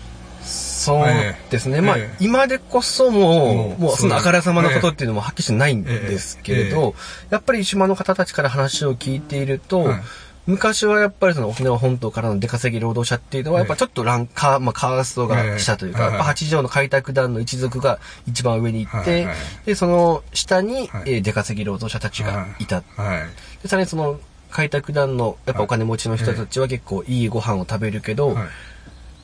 [0.43, 1.81] そうええですね。
[1.81, 2.17] まあ、ええ。
[2.21, 3.21] 今でこそも
[3.55, 6.95] もうう、もうそのあからさまなことええっていうのもはっきりしてないんですけれえど、
[7.31, 10.01] やっぱり島の方たちから話を聞いていると、はい。
[10.47, 16.11] 昔はやっぱりその沖縄本島からの出稼ぎ労働者っていうのは、やっぱちょっとランカー、まあカーストが下というか、ええ。
[16.11, 19.29] やっぱ八条の開拓団の一族が一番上に行って
[19.67, 21.03] で、その下にはい。
[21.07, 22.83] えー出稼ぎ労働者たちがいた。
[22.97, 23.63] はい。
[23.63, 24.19] で、さらにその
[24.51, 28.49] 開拓団のやっぱお金持ちの人たちは結構いいご飯を食べるけど、はい。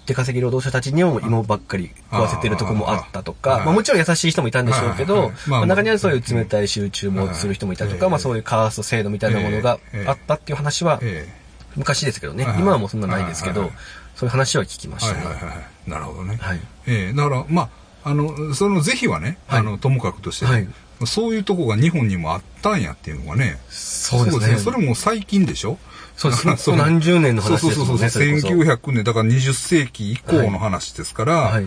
[0.06, 11.28] 出稼ぎ労働者たちにも芋ばっかり食わせてるとこもあったとか、まあもちろん優しい人もいたんでしょうけどまあまあ中にはそういう冷たい集中もする人もいたとか、はいまあそういうカースト制度みたいなものがええあったっていう話は、え
[11.76, 12.44] 昔ですけどね。
[12.58, 13.70] 今はもうそんなないですけど
[14.14, 15.90] そういう話は聞きまえした。
[15.90, 16.36] なるほどね。
[16.40, 16.60] はい。
[16.86, 17.12] ええ。
[17.12, 17.68] だから、ま
[18.02, 19.60] あ、あの、その是非はね、はい。
[19.60, 20.66] あの、ともかくとして、はい。
[21.04, 24.56] そういうとこが日本にもあったんやっていうのがね、そうですね。
[24.56, 25.78] それも最近でしょ？
[26.16, 26.44] そうです。
[26.44, 28.10] だからその何十年の話ですもんねそうそうそうそう。
[28.10, 28.48] それこそ。
[28.48, 31.66] 1900年、だから20世紀以降の話ですから、はい。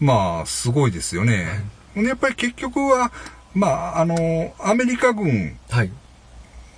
[0.00, 1.46] まあ、すごいですよね。
[1.94, 3.12] ほんでやっぱり結局は、
[3.54, 5.90] まあ、あの、アメリカ軍はい。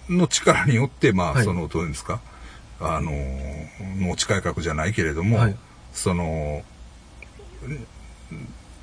[0.09, 1.45] の力によって、まあ、はい。
[1.45, 2.21] その、どういうんですか、
[2.81, 3.13] あの、
[3.99, 5.57] 農地改革じゃないけれども、はい。
[5.95, 6.63] その、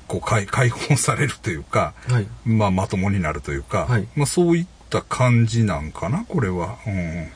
[0.08, 2.26] こう解、解放されるというか、はい。
[2.46, 4.08] まあ、まともになるというか、はい。
[4.16, 6.78] まあ、そういった感じなんかな、これは。
[6.86, 7.28] うん。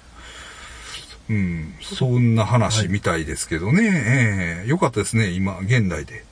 [1.30, 3.82] うん、そんな話みたいですけどね。
[3.82, 4.68] ええ。
[4.68, 6.24] よかったですね、今、現代で。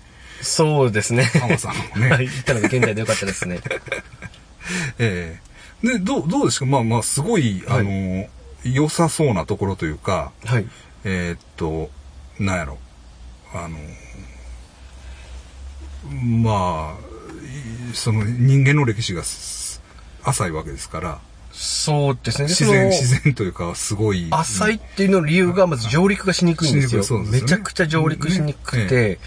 [0.42, 1.24] そうですね。
[1.24, 2.10] 浜さんもね。
[2.10, 2.26] はい。
[2.26, 3.60] 言ったのが現代でよかったですね。
[4.98, 5.40] え
[5.82, 5.86] え。
[5.86, 6.66] で、どう、どうですか？
[6.66, 7.80] まあまあ、すごい、はい。
[7.80, 8.28] あの、
[8.64, 10.66] 良さそうなところというか、はい。
[11.04, 11.90] えーっと、
[12.38, 12.78] なんやろ。
[13.54, 13.78] あの、
[16.14, 19.80] まあ、いその人間の歴史がす
[20.24, 21.20] 浅いわけですから、
[21.62, 22.48] そうですね。
[22.48, 24.26] で自然、自然というか、すごい。
[24.32, 27.04] 浅いっていうの理由がまず上陸がしにくいんですよ。
[27.04, 27.30] すよね。
[27.30, 29.18] めちゃくちゃ上陸しにくくて、ね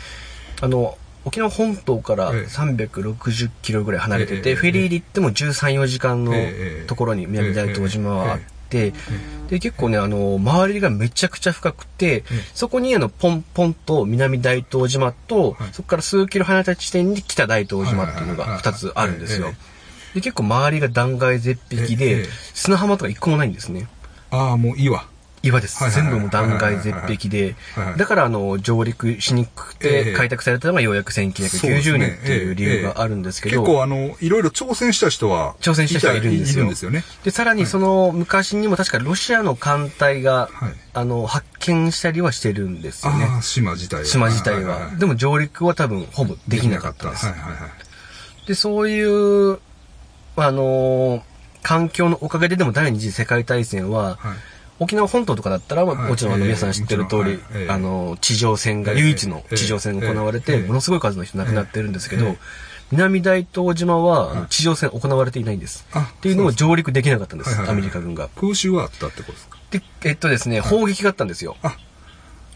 [0.60, 2.45] あの、沖縄本島からええ。
[2.48, 4.56] 360キロぐらい離れてて、ええ。
[4.56, 6.86] フェリーで行っても13、4時間のええ。
[6.88, 8.91] ところに南大東島はあって、
[9.48, 15.69] で、結構ね、あの、周りがめちゃくちゃ深くて、そこにあの、ポンポンと南大東島と、はい。
[15.71, 19.48] そこから数キロ離れた地点に北大東島っていうのが2つあるんですよ。
[19.48, 19.74] ええ。
[20.15, 23.88] で、結構周りが断崖絶壁えでえ、砂浜とか一個もないんですね。
[24.32, 25.06] ああ、もういいわ。
[25.43, 25.78] 岩です。
[25.78, 27.97] はいはいはい全部もう断崖絶壁ではいはい。
[27.97, 36.56] だからあの、上陸しにくくええて開拓されたのがようやくそうです1990ね年っていう理由があるんですけ結ど、構あの、いろいろ挑戦した人は、挑戦した人がいるんですよ。
[36.56, 37.04] いるんですよね。
[37.25, 43.25] で、さらにその昔にも確かロシアの艦隊が、はいあの、発見したりはしてるんですよね。
[43.25, 44.06] ああ、島自体は。
[44.06, 44.91] 島自体は。
[44.97, 47.25] でも上陸は多分ほぼできなかったです。
[47.25, 48.47] はいはいはい。
[48.47, 49.60] で、そういう、
[50.38, 51.21] あのー
[51.67, 54.38] 環境のおかげででも第二次世界大戦は、はい。
[54.78, 56.10] 沖縄本島とかだったら、まあはい。
[56.12, 59.00] もちろんあのええ皆さん知ってる通り、あの、地上戦が、ええ。
[59.00, 60.67] 唯一の地上戦が行われて、ええ。
[60.67, 62.38] ものすごい数の人亡くなってるんですけど、ええ。
[62.91, 65.88] 南大東島は、地上戦行われていないんです。
[65.91, 68.30] あっていうのも上陸できなかったんです、アメリカ軍が。
[68.39, 69.58] 空襲はあったってことですか？
[69.71, 71.58] で、えっとですね、砲撃があったんですよ。
[71.63, 71.76] あ。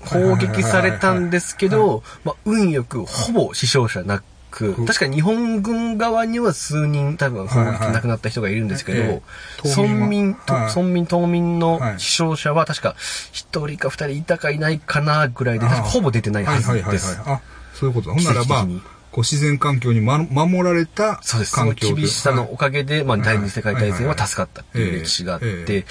[0.01, 4.23] 砲撃されたんですけど、まあ、運よくほぼ死傷者なく、
[4.61, 12.95] うん確か日本軍側には数人多分亡くなった人がいるんですけど、はいはいええ村民村民、島民のはい死傷者は確か
[13.31, 17.17] 一人か二人いたかいないかなぐらいで、ほぼ出てないはずはいはいはいです。
[17.19, 17.35] はい。
[17.35, 17.41] あ、
[17.73, 18.15] そういうことだ。
[18.15, 18.65] ほんならば
[19.11, 21.55] こう自然環境に、ま、守られたそうです。
[21.75, 25.85] 厳しさのおかげで、まあ、はい第二次世界大戦は助かったっていう歴史があって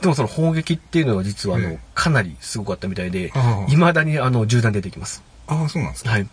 [0.00, 5.22] でもその砲撃っていうのは実はあのええ、かなりすごかったみたいでああ、未だにあの、銃弾出てきます。
[5.46, 6.10] ああ、そうなんですか。
[6.10, 6.28] はい。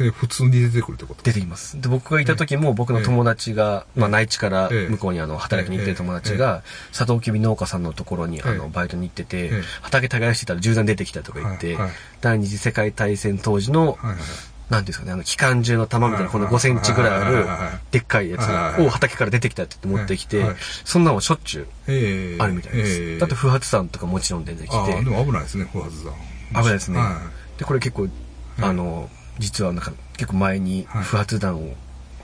[0.00, 1.22] え普通に出てくるってこと？
[1.22, 1.80] 出てきます。
[1.80, 4.88] で、僕がいた時も僕の友達が、まあ内地からええ。
[4.88, 6.62] 向こうにあの、働きに行ってる友達えが、
[6.92, 8.54] サトウキビ農家さんのところにあえ。
[8.54, 14.18] えの、バイトに行っててええ、畑耕してたら銃弾出てきたとか言ってはいはい、第二次世界大戦当時の、はいはいはい。
[14.70, 17.46] なんですかね、あの、機関銃の弾みたいな、この5センチぐらいある
[17.90, 20.42] でっかいやつを畑から出てきたって言って持ってきて
[20.84, 22.42] そんなのしょっちゅうええ。
[22.42, 23.02] あるみたいでえす。
[23.16, 26.14] えだって不発弾とかもちろん出てきて、でも危ないですね、不発弾。
[26.54, 26.98] 危ないですね。
[26.98, 27.20] は。
[27.58, 28.10] で、これ結構、はい。
[28.60, 29.10] あの、
[29.42, 31.74] 実はなんか結構前にはい不発弾を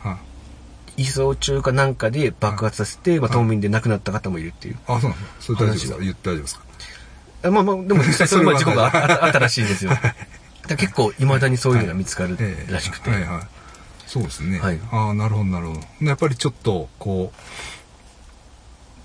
[0.01, 0.19] は
[0.97, 4.79] 移送中かなんかで爆発させて、まあ、冬眠で亡くなった方もいるっていう。
[4.87, 5.31] あ、そうなんですか。
[5.41, 5.95] それ大丈夫ですか？
[5.95, 6.63] 話が言って大丈夫ですか？
[7.45, 9.93] あまあまあ、でも実際 そういうまあ事故があったらしいんですよ。
[10.69, 13.11] 結構未だにそういうのが見つかるええらしくて。
[13.11, 13.43] はいはい。
[14.07, 14.59] そうですね。
[14.59, 16.07] はいああ、なるほど、なるほど。
[16.07, 17.33] やっぱりちょっと、こ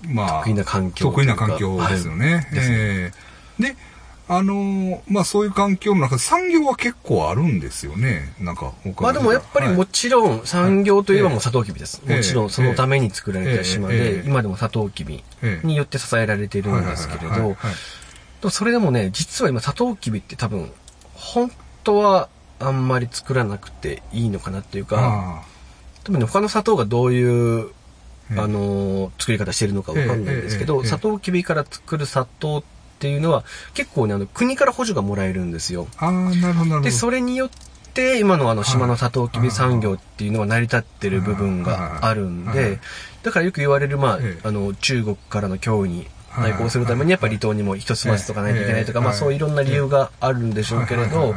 [0.04, 2.48] う、まあ、得意な環境と得意な環境ですよね。
[2.52, 2.76] ですね
[3.60, 3.76] え
[4.26, 8.34] あのーまあそういう環境の中で産業は結構あるんですよね。
[8.40, 12.00] なんか、まあでもやっぱりもちろん産業といえばもうサトウキビです。
[12.06, 14.22] ええもちろんそのために作られた島ええでえ、え。
[14.26, 17.30] 今でもサトウキビええによって支えられているんですけれ
[18.40, 20.70] どそれでもね、実は今サトウキビって多分、
[21.14, 21.50] 本
[21.82, 22.28] 当は
[22.60, 25.42] あんまり作らなくていいのかなっていうか、あ
[26.04, 27.68] 多分ね、他の砂糖がどういう、
[28.30, 28.40] ええ。
[28.40, 32.64] あのー作り方してるのかわかんないんですけど、サトウキビから作る砂糖
[33.04, 33.44] っていうのは
[33.74, 35.88] 結構ね、あの、国から補助がもらえるんですよ。
[35.98, 36.80] あ、ああ、なるほど、なるほど。
[36.80, 37.50] で、それによっ
[37.92, 42.80] て、今のあの島のサトウキビ産業っていうのは成り立ってる部分があるんで、
[43.22, 49.04] だからよく言われる、まあええ、あの、中国からの脅威にはい対抗するためにやっぱ離島にも一つまずとかないといけないとか、ええ。
[49.04, 51.34] まあそういういろんな理由があるんでしょうけれど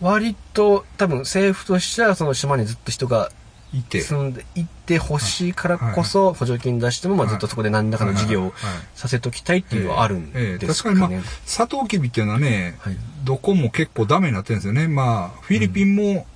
[0.00, 3.32] 割と多分政府としてはその島にずっと人が
[3.72, 4.00] いて。
[4.00, 8.52] 住んでいってほしいからこそ補助金出しても、まあずっとそこで何らかの事業を
[8.94, 11.16] させときたいっていうのはあるんええですか確かにね。
[11.18, 14.88] まあ、サトウキビっていうのはね、はいどこも結構ダメになってるんですよね。
[14.88, 16.26] まあ、フィリピンも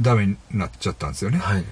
[0.00, 1.38] ダメになっちゃったんですよね。
[1.38, 1.64] はい。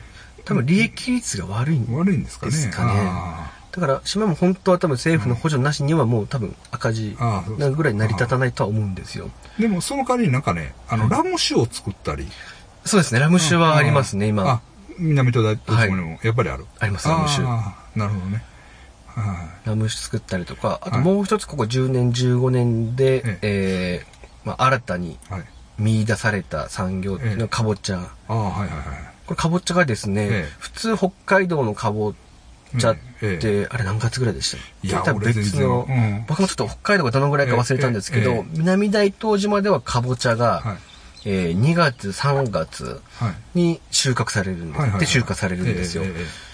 [0.44, 2.52] 多分利益率が悪いん悪いんですかね。
[2.52, 7.14] ですかねあだから島も本当は多分政府の補助なしにはもう多分赤字
[7.58, 9.28] なぐらい成り立たないとは思うんですよ。
[9.58, 12.26] ーでも、その代わりになんかね、あの、ラム酒を作ったり。
[12.86, 14.62] そうですね、ラム酒はありますね、今。
[14.96, 16.66] あ、南戸大東にもやっぱりある。
[16.78, 18.42] ありますラム酒なるほどね。
[19.06, 25.18] はラム酒作ったりとか、あとはいもう一つここ10年、15年で、ええーまあ、新たにい。
[25.30, 25.44] はい。
[25.78, 27.98] 見出された産業っていうのええはかぼちゃ。
[28.28, 28.76] ああ、はいはいはい。
[29.26, 32.14] これかぼちゃがですね、ええ普通北海道のかぼ
[32.78, 40.76] ちゃって、ええあれ何月ぐらいでしたいや多分別の、うん僕もちょっと北海道がどのぐらいか忘れたんですけど、ええええ南大東島ではかぼちゃが、はい。
[41.28, 43.58] えー2月、3月はい。
[43.58, 44.80] に収穫されるんです。
[44.80, 46.04] はい収穫されるんですよ。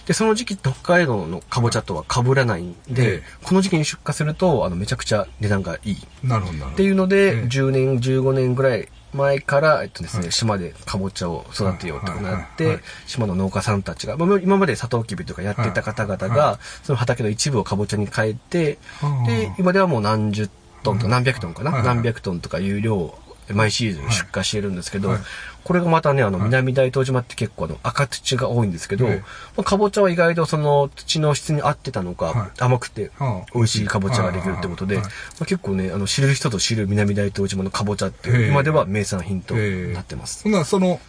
[0.06, 3.22] で、その時期って北海道のかぼちゃとは被らないんで、ええ。
[3.44, 5.96] この時期に出荷すると、あの、めちゃくちゃ値段がいい。
[6.24, 6.74] なるほど、なるほど。
[6.74, 7.42] っていうので、ええ。
[7.44, 10.32] 10年、15年ぐらい前から、えっとですね、はい。
[10.32, 19.26] 島でかぼちゃを育てようとなってはい、島の農家さんたちが、まあ今までサトウキビとかやってた方々はが、その畑の一部をかぼちゃに変えて、はあ。
[19.26, 20.48] で、今ではもう何十
[20.82, 23.18] トンとか何百トンかな、何百トンとかいう量を
[23.50, 25.20] 毎シーズン出荷してるんですけど、はい。
[25.64, 26.46] これがまたね、あの、はい。
[26.48, 29.16] 南大東島って結構あの、赤土が多いんですけど、ええ。
[29.56, 32.60] まあかぼちゃは意外とその土の質に合ってたのか、はい。
[32.60, 33.50] 甘くてはあ。
[33.54, 35.10] 美味しいかぼちゃができるってことで、はいま
[35.42, 38.48] あ、結構ね、あの、知る人ぞ知る南大東島のかぼちゃっていう、ええ。
[38.50, 40.42] 今では名産品となってます。
[40.42, 41.00] そんな、その、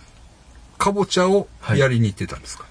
[0.77, 2.65] かぼちゃをやりに行ってたんですか、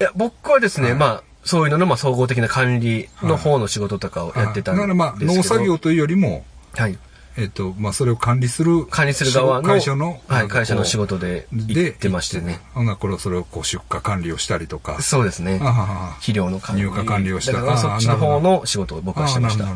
[0.00, 0.98] いや、僕はですね、はい。
[0.98, 6.44] まあ、そういうのの、まあ、総合的な管理の方の仕事とかをやってたんですけど、だからまあ、農作業というよりも、
[6.74, 6.98] はい。
[7.36, 8.86] えっ、と、まあ、それを管理する。
[8.86, 10.20] 管理する側の、会社の。
[10.28, 12.60] はい、会社の仕事事で行ってましてね。
[12.74, 15.00] ほんならこれをそれをこう出荷管理をしたりとか。
[15.02, 15.64] そうですねあ。
[15.64, 16.82] はは肥料の管理。
[16.82, 19.66] 入荷管理をしただからそっちの方の仕事を僕はしてました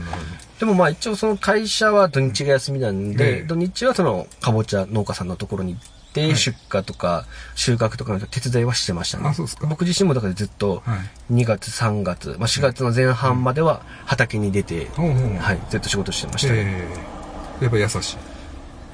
[0.59, 5.95] でもまあ一応その会社は土日が休みなんで、ええ土日はそのかぼちゃ農家さんのところに行って、はい
[6.37, 7.27] 出荷とか
[7.57, 9.29] 収穫とかの手伝いはしてましたね。
[9.29, 10.97] あそうですか僕自身もだからずっとは
[11.29, 17.24] い2月3月、まあ4月の前半までは畑に出て、はい、ずっと仕事してましたね。
[17.65, 18.17] ええやっぱ優しい。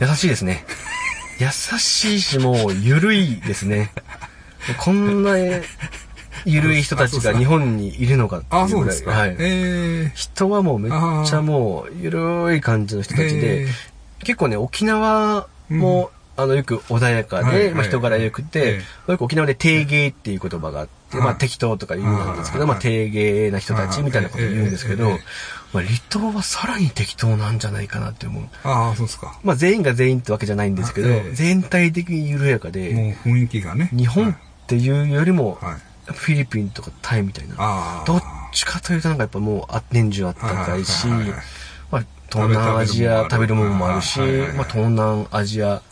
[0.01, 0.65] 優しいですね。
[1.39, 1.49] 優
[1.79, 3.91] しいし、もう、ゆるいですね。
[4.79, 5.37] こんな、
[6.45, 8.81] ゆるい人たちが日本にいるのかってあ、いうぐらい。
[8.81, 9.11] そうですか。
[9.13, 9.37] はい。
[9.39, 10.93] え人はもうめっ
[11.27, 13.67] ちゃもう、ゆるい感じの人たちえで、
[14.23, 25.19] 結構ね、沖縄も、あの、よく穏やかで、はいはいまあ、人柄良くて、えよく沖縄で定芸っていう言葉があって、はいまあ適当とか言うなんですけど、はいまあ定芸な人たちみたいなこと言うんですけど
[25.73, 28.45] まあ離島はさらに適当なんじゃないかなって思う。
[28.65, 29.39] ああ、そうですか。
[29.43, 33.91] まあ全員が全員ってわけじゃないんですけど、ええ全体的に緩やかで、もう雰囲気がね。
[33.93, 35.73] 日本っていうよりも、はい。
[35.73, 35.81] はい。
[36.13, 38.03] フィリピンとかタイみたいな。
[38.05, 45.83] どっちかというとなんかやっぱもうあ年中あったかいし、まあ東南アジア食べるものもあるし、はいはいはいまあ東南アジア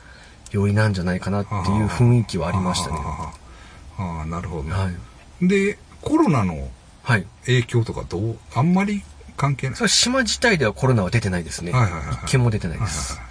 [0.51, 2.97] 寄りなんじゃないかなっていう雰囲気はありましたね。
[3.01, 3.33] あ
[3.99, 4.72] あなるほどね。
[4.72, 4.91] は
[5.41, 5.47] い。
[5.47, 6.68] で、コロナの
[7.05, 7.26] はい。
[7.47, 8.39] 影響とかどう？
[8.55, 9.03] あんまり
[9.39, 11.72] 関係ないそれ島自体ではコロナは出てないですね。
[11.72, 13.14] はいはいはいはい一件も出てないです。
[13.14, 13.28] はいはい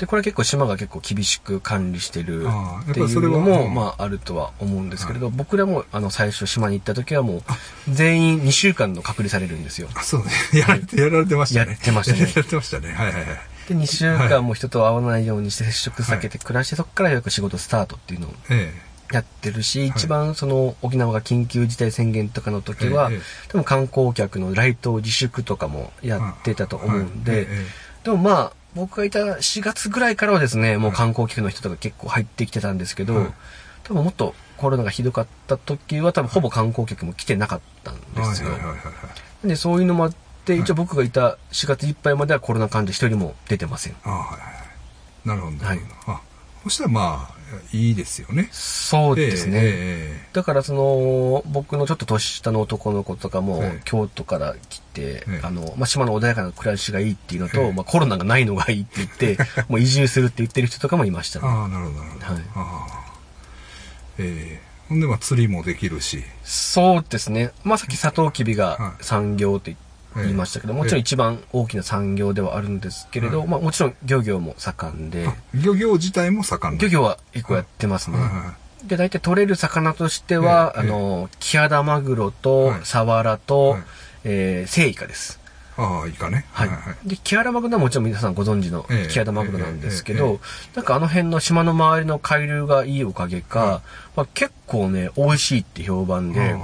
[0.00, 7.42] で、これ結構島が結構厳しく管理してるああやっっていうれはのも、うんまああるとは思うんですけれど、僕らもあの最初島に行った時はもう
[7.86, 9.88] 全員2週間の隔離されるんですよ。
[9.94, 10.30] あ、そうね。
[10.58, 11.72] やられて、やられてましたね。
[11.72, 12.94] やってましたね やってましたね。
[12.94, 13.24] はいはいはい。
[13.68, 18.72] で、2週間も人と会わないようにして接触避けて暮らして、そこからよく仕事スタートっていうのをえ
[19.12, 27.48] やってるし、一番その沖縄が緊急事態宣言とかの時は、ええ多分観光客の来島自粛とかもやってたと思うんで、
[28.04, 33.26] でもまあ、僕がいた4月ぐらいからはですね、もう観光客の人とか結構入ってきてたんですけど、はい
[33.90, 38.50] 多分もっとコロナがひどかった時は多分ほぼ観光客も来てなかったんえですよ。
[38.50, 38.90] はいはいはいは
[39.44, 39.48] い。
[39.48, 43.96] で、そういうのもあって、一応僕がいた4月いっぱいまではコロナ患者一人も出てません。
[44.04, 44.60] あはいはいは
[45.24, 45.28] い。
[45.28, 45.56] なるほど。
[45.56, 46.20] なるほどあ、
[46.62, 47.39] そしたらまあ、
[47.72, 48.48] いいですよね。
[48.52, 49.58] そうですね。
[49.62, 59.38] えだからその、僕のちょっと年下の男の子とかもええ、京都から来て、ええあの、まあ、島の穏やかな暮らしがいいっていうのと、ええまあ、コロナがないのがいいって言って、
[59.68, 61.48] もう移住するって言ってる人とかもいましたね。
[61.48, 62.26] ああ、なるほど、なるほど。
[62.26, 63.10] はいああ
[64.18, 66.24] ええほんで、まあ、釣りもできるし。
[66.42, 67.52] そうですね。
[67.62, 69.76] まあ、さっきサトウキビはがい産業って言い
[70.14, 75.26] ましたけど、ええもちろん一番大きな産業ではあるんですけれど、はいまあ、もちろん漁業も盛んで。
[75.26, 76.76] あ、漁業自体も盛ん。
[76.78, 78.18] な漁業は結構やってますね。
[78.84, 83.82] で、大体取れる魚としては、ええあの、キハダマグロとはい、サワラと、はい。
[84.24, 85.40] えー、セイイカです。
[85.78, 86.12] いああ、いい。
[86.12, 86.44] かね。
[86.52, 87.08] はい。
[87.08, 90.40] で、キハダマグロはもちろん皆さんご存知のええキハダマグロなんですけど、
[90.74, 93.80] なんかあの辺の島の周りの海流がいいおかげか、はい。
[94.16, 96.56] まあ、結構ね、美味しいって評判で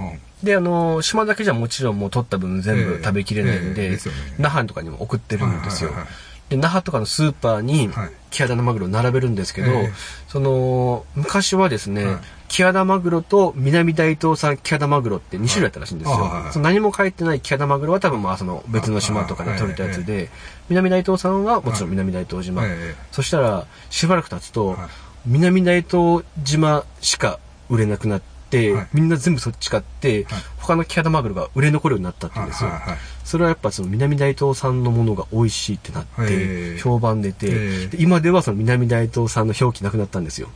[0.42, 3.02] で、あの、島だけじゃもちろんもう取った分全部ええ。
[3.02, 3.98] 食べきれないんええで
[4.38, 5.90] 那覇とかにも送ってるんですよ。
[5.90, 6.14] はいはいはい。
[6.50, 8.10] で、那覇とかのスーパーにはい。
[8.30, 9.92] キハダマグロ並べるんですけどええ、
[10.28, 12.18] その、昔はですねはい、
[12.48, 16.18] キハダマグロと南大東産キハダマグロって2種類あったらしいんですよ。
[16.18, 16.52] はい。
[16.52, 20.28] その何も書いてないキハダマグロは多分まあその別の島とかで取れたやつで、
[20.68, 22.62] 南大東産はもちろん南大東島。
[22.66, 24.78] ええそしたら、しばらく経つとはい、
[25.24, 27.38] 南大東島しか
[27.70, 28.35] 売れなくなって
[28.72, 32.78] はい、みんな全部そっち買ってはい、他のキハダマグロが売れ残るようになったって言うんですよはい。
[32.80, 32.98] はいはい。
[33.24, 40.48] それはやっぱその南大東産のものが美味しいってなっへてえ評判出て今ではその南大東産の表記なくなったんですよ。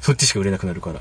[0.00, 1.00] そっちしか売れなくなるから。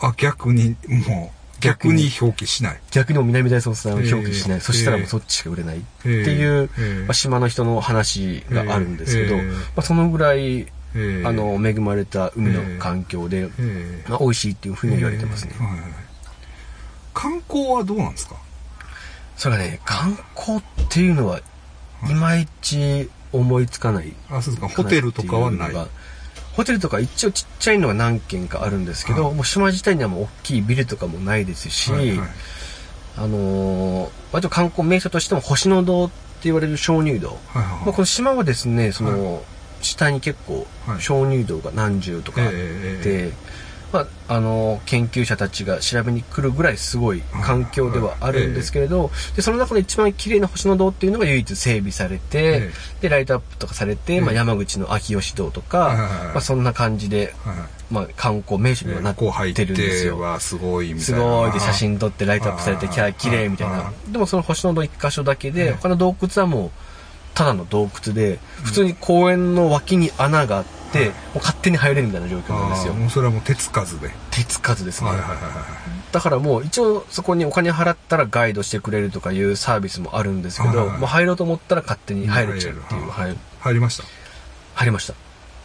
[0.00, 0.76] あ、逆に、
[1.06, 2.80] もう、逆に表記しない。
[2.90, 4.60] 逆にもう南大東産を表記しない。
[4.60, 6.68] そしたらもうそっちしか売れないっていう
[7.06, 9.42] まあ島の人の話があるんですけどま
[9.76, 10.81] あそのぐらいええ
[11.24, 15.54] あの恵まれた海の環境でええまあ美味しいっていうふうに言われてますね。
[15.58, 15.90] はいはいはい。
[17.14, 18.36] 観光はどうなんですか？
[19.36, 21.40] それがね観光っていうのは
[22.08, 24.12] いまいち思いつかない。
[24.28, 24.68] あ、そうですか。
[24.68, 25.72] ホテルとかはない。
[26.54, 29.34] ホテルとか一応ちっちゃいのが何軒かあるんですけど、はい。
[29.34, 32.28] もう島自体にはもう大きいビルとかもないですし、はいはい。
[33.16, 36.14] あのー割と観光名所としても星野堂って
[36.44, 39.42] 言われる鍾乳洞、はいはいまあ、この島はですねその、
[39.90, 41.00] 下に結構はい。
[41.00, 43.32] 鍾乳洞が何十とかあって、え
[43.92, 44.06] まあ、
[44.36, 52.70] あの研究者たちが調べに来るぐらいすごい環境ではあるんですけれど、でその中で一番綺麗な星野堂っていうのが唯一整備されて、え
[53.02, 57.34] でライトアップとかされて、まあ、ええ山口の秋吉堂とか、まあ、そんな感じで、
[57.90, 60.18] まあ、観光名所にはなってるんですよ。
[60.18, 60.98] はすごい。
[60.98, 65.72] すごいで写真撮ってライトアップされてキャー綺麗みたいあなでもその星野堂一箇所だけで、ええ。
[65.72, 66.70] 他の洞窟はもう
[67.34, 72.94] ただの洞窟で普通に公園の脇に穴があって、もう勝手に入れるみたいな状況なんですよ。
[72.94, 74.10] もうそれはもう手つかずで。
[74.30, 76.12] 手つかずですね、はいはいはいはい。
[76.12, 84.04] だからもう一応そこにお金払ったらガイドしてくれるとかいうサービスもあるんですけど、はいはいもう入ろうと思ったら勝手に入れちゃうっていう、入れるはい、入りました？
[84.74, 85.14] 入りました。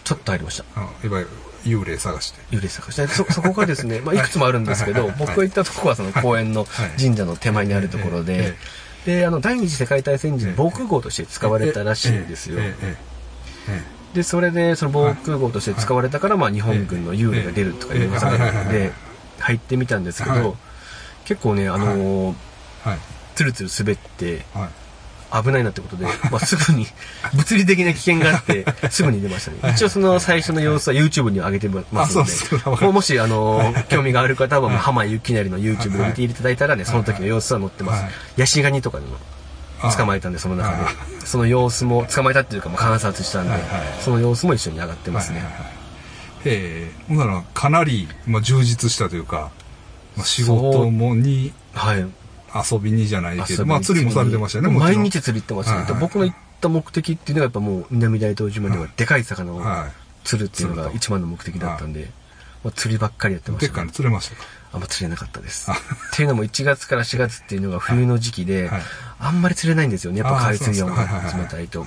[0.05, 0.63] ちょっと入りました。
[0.75, 1.29] あいわゆる
[1.65, 2.39] 幽霊探して。
[2.51, 3.07] 幽霊探して。
[3.07, 8.55] そそこがですね、 まあ、いくつもあるんですけど、僕が行ったとこはその公園のはい神社の手前にあるところで、え
[9.07, 12.59] であの第二次世界大戦時に防空壕として使われたらしいんですよ、
[14.13, 18.91] でそれでその防空壕として使われたから、まあ、日本軍の幽霊が出るとかいう噂がで
[19.39, 20.41] 入ってみたんですけはい。
[20.41, 20.57] ど
[21.23, 22.35] 結構ねあのー
[22.85, 22.99] えはい。
[23.35, 24.69] つるつる滑ってはい。
[25.31, 26.87] 危ないなってことで、 まあ、すぐに
[27.33, 29.73] 物理的な危険があって すぐに出ましたね。
[29.73, 38.03] 一応その最初の様子は YouTube に上げてますのでもうもしあの興味がある方は浜ゆきなりの YouTube で見ていただいたらねその時の様子は載ってます。
[38.03, 38.11] はい。
[38.37, 39.17] ヤシガニとかにも
[39.95, 40.83] 捕まえたんでその中で。
[40.83, 40.87] あ。
[41.25, 43.69] その様子も捕まえたっていうかもう観察したんではいはい。
[44.01, 45.39] その様子も一緒に上がってますね。
[45.39, 45.71] はいはいはい。
[46.45, 49.51] ええほんなら、かなり、まあ、充実したというか、
[50.15, 52.05] まあ、仕事もに、はい
[52.71, 60.07] 遊びにじゃないけど、まあ、釣りもされてましたよね、毎日釣り行ってましたね、はいはい僕の行った目的っていうのがやっぱもう南大東島ではでかい魚をはい。
[60.23, 62.09] 釣るっていうのが一番の目的だったんで、
[62.61, 64.41] まあ、釣りばっかりやってまでっかいしたねの釣れましたか？
[64.73, 65.71] あんま釣れなかったです。
[65.71, 65.73] あ。
[65.73, 65.77] っ
[66.13, 68.81] ていうのも1月から4月っていうのが冬の時期で、はい。
[69.19, 70.19] あんまり釣れないんですよね。
[70.19, 71.03] やっぱ海水温が
[71.37, 71.85] 冷たいと、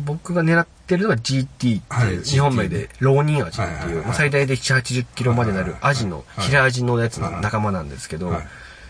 [0.00, 1.46] 僕が狙ってるのは GT
[1.80, 8.46] って日本名で浪人アジってはいう、まあ最大で7、80キロまでなるアジの、はい平アジのやつの仲間なんですけど、はい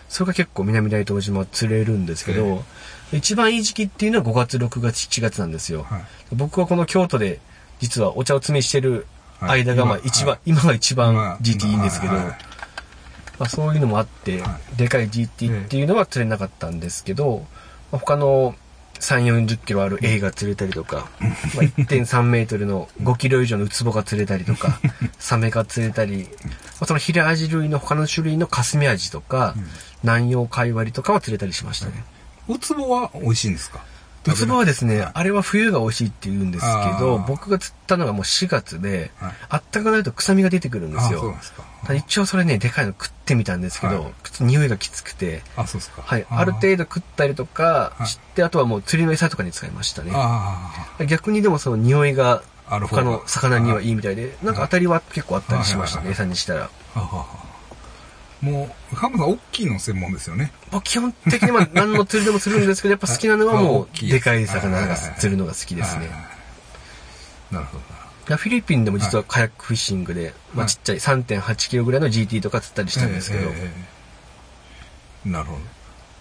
[0.09, 2.63] それが結構南大東島は釣れるんですけど、
[3.13, 5.83] え一番いい時期っていうのは5月、6月、7月なんですよ。
[5.83, 6.01] はい。
[6.33, 7.39] 僕はこの京都で、
[7.79, 9.05] 実はお茶を摘みしてる
[9.39, 9.61] はい。
[9.61, 12.35] 間が、まあ今一番、は今が一番今 GT いいんですけど、ま
[13.39, 17.45] あそういうのもあって、はでかい GT っていうのは釣れなかったんですけど、
[17.91, 18.55] まあ他の
[18.99, 21.31] 3、40キロある A が釣れたりとか、まあ、
[21.63, 24.79] 1.3メートルの5キロ以上のウツボが釣れたりとか、
[25.19, 26.49] サメが釣れたり、ま
[26.81, 29.55] あ、そのヒレアジ類の他の種類のカスミアジとか、
[30.03, 32.03] 南洋貝割りとかは釣れたりしましたね。
[32.47, 33.79] ウツボは美味しいんですか？
[34.27, 35.11] ウツボはですね、はい。
[35.13, 39.33] あれは冬が美味しいって言うんですけど、僕が釣ったのがもう4月で、はい。
[39.49, 41.33] あったかくなると臭みが出てくるんですよ。
[41.33, 41.53] です
[41.95, 44.13] 一応それね、でかいの食ってみたんですけど、はい。
[44.41, 46.01] 匂いがきつくて、あそうですか。
[46.01, 48.07] はい、ある程度食ったりとかはい。
[48.07, 50.11] して、あとはもう釣りの餌とかに使いましたね。
[50.13, 56.69] あ逆にでもその匂いが他の魚にはいいみたいで、なんか当たりは結構あったりしましたね、はい餌にしたら。
[56.95, 57.25] あはは
[58.41, 60.51] もう浜田さん大きいの専門ですよね。
[60.71, 66.09] まあ基本的にまあ 何の釣りでも釣るんですけど、やっぱ好きなのははいもうでかい魚が釣るのが好きですね。
[67.51, 68.37] なるほど。
[68.37, 73.51] フィリピンでも実はカヤックフィッシングで、まあちっちゃい3.8キロぐらいの GT とか釣ったりしたんですけど、
[75.25, 75.59] なるほど。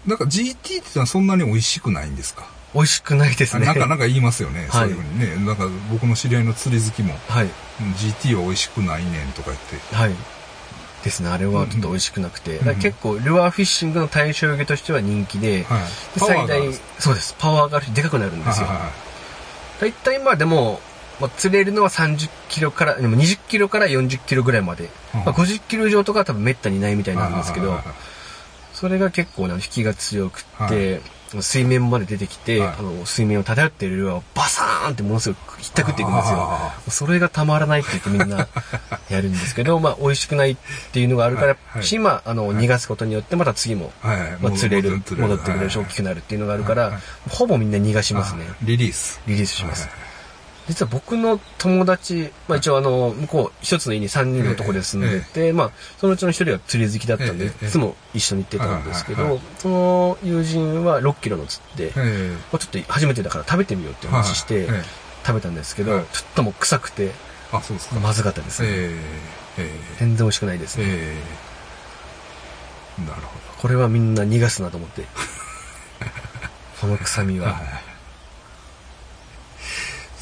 [0.07, 2.47] なんか GT ってのはそんなに美味しくないんですか？
[2.75, 3.67] 美味しくないですね。
[3.67, 4.71] なんかなんか言いますよね、はい。
[4.71, 5.47] そういうふうにね。
[5.47, 7.45] なんか僕の知り合いの釣り好きもはい。
[7.45, 7.49] う
[7.85, 9.95] ん GT は美味しくないねんとか言って。
[9.95, 10.15] はい。
[11.05, 12.59] ですね、あれはちょっと美味しくなくて。
[12.59, 15.83] だから結構、ルアーフィッシングの対象魚としては人気で、はい
[16.17, 16.61] 最大
[16.99, 18.67] そうです、パワーがあるし、でかくなるんですよ。
[18.67, 18.93] はいはいはい。
[19.81, 20.81] 大体まあでも、
[21.21, 24.91] まあ、釣れるのは30キロから、でも20キロから40キロぐらいまで。
[25.15, 25.21] うん。
[25.25, 27.95] まあ、50キロ以上とかは多分滅多にないみたいなんですけどはいはい、はい
[28.79, 31.01] それが結構な引きが強くはって、
[31.41, 32.69] 水面まで出てきて、はい。
[32.79, 36.39] あの水面を漂っているルアーをバサーンってものすごくひったくっていくんですよ。
[36.41, 36.81] あ。
[36.89, 38.49] それがたまらないって言ってみんな
[39.11, 40.57] やるんですけど、まあ美味しくないっ
[40.93, 41.85] ていうのがあるから、はいはい。
[41.85, 48.47] し、まあ、あの、逃がすことによってまた次も、まあ、釣れる、戻戻ってくれるし、大きくなるっていうのがあるから、ほぼみんな逃がしますね。
[48.49, 49.21] あリリース。
[49.27, 49.89] リリースします。
[50.69, 62.33] はい実は僕の友達、まあ一応あの、向こう一つの家に3人の男で住んでて、まあそのうちの一人が釣り好きだったんで、ええいつも一緒に行ってたんですけどその友人は6キロの釣って、まえ。
[62.53, 64.69] あちょっと初めてだから食べてみようってえ話して
[65.25, 67.13] 食べたんですけどはい、ちょっともう臭くて、え
[67.53, 67.99] あそうですか。
[68.01, 68.69] まずかったですね。
[68.71, 68.73] え
[69.59, 70.91] ええ全然美味しくないですえね。
[70.93, 71.23] え
[73.01, 73.09] え。
[73.09, 75.05] なるほこれはみんな逃がすなと思って。
[76.81, 77.88] この臭みどは。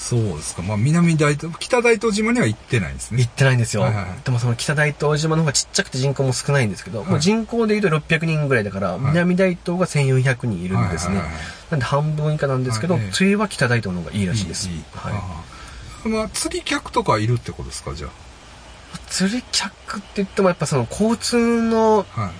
[0.08, 0.62] そうですか。
[0.62, 3.18] まあ南大東北大東島には行ってないんですね。
[3.18, 3.82] 行ってないんですよ。
[3.82, 4.18] はいはいはい。
[4.24, 7.08] でもその北大東島の方がちっちゃくて人口も少ないんですけど、はい。
[7.10, 11.16] もう人口で言うと600人ぐらいだから、南大東が1400人いるんですね。
[11.16, 11.42] はいはいはい。
[11.72, 13.02] なんで半分以下なんですけど、はい。
[13.02, 14.68] ええ釣りは北大東の方がいいらしいです。
[14.68, 14.84] いいいい。
[14.94, 15.12] はい。
[15.12, 15.16] あ
[16.04, 18.08] あまあ釣り客とかいるってことですかじゃ
[19.08, 22.30] 釣り客って言ってもやっぱその交通のあはい。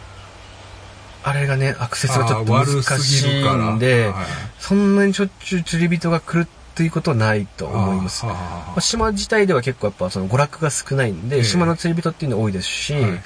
[1.25, 2.67] あれがね、アクセスがちょっと難
[3.01, 4.27] しいんで、はい
[4.61, 8.27] そんなにしょっちゅう釣り人が来るっていうことはないと思います。
[8.27, 11.43] まあ島自体では結構やっぱその娯楽が少ないんで、ええ。
[11.43, 13.23] 島の釣り人っていうの多いですし、はい。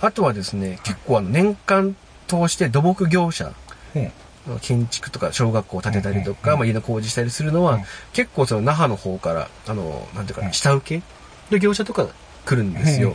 [0.00, 1.94] あとはですね、結構あの年間
[2.26, 3.52] 通して土木業者、
[4.62, 7.82] 建築とか小学校を建てたりとか、まあ、家の工事したりするのは、うん。
[8.14, 11.02] 結構その那覇の方から、あの、なんていうか下請け
[11.50, 12.06] の業者とか
[12.44, 13.14] 来るんですよ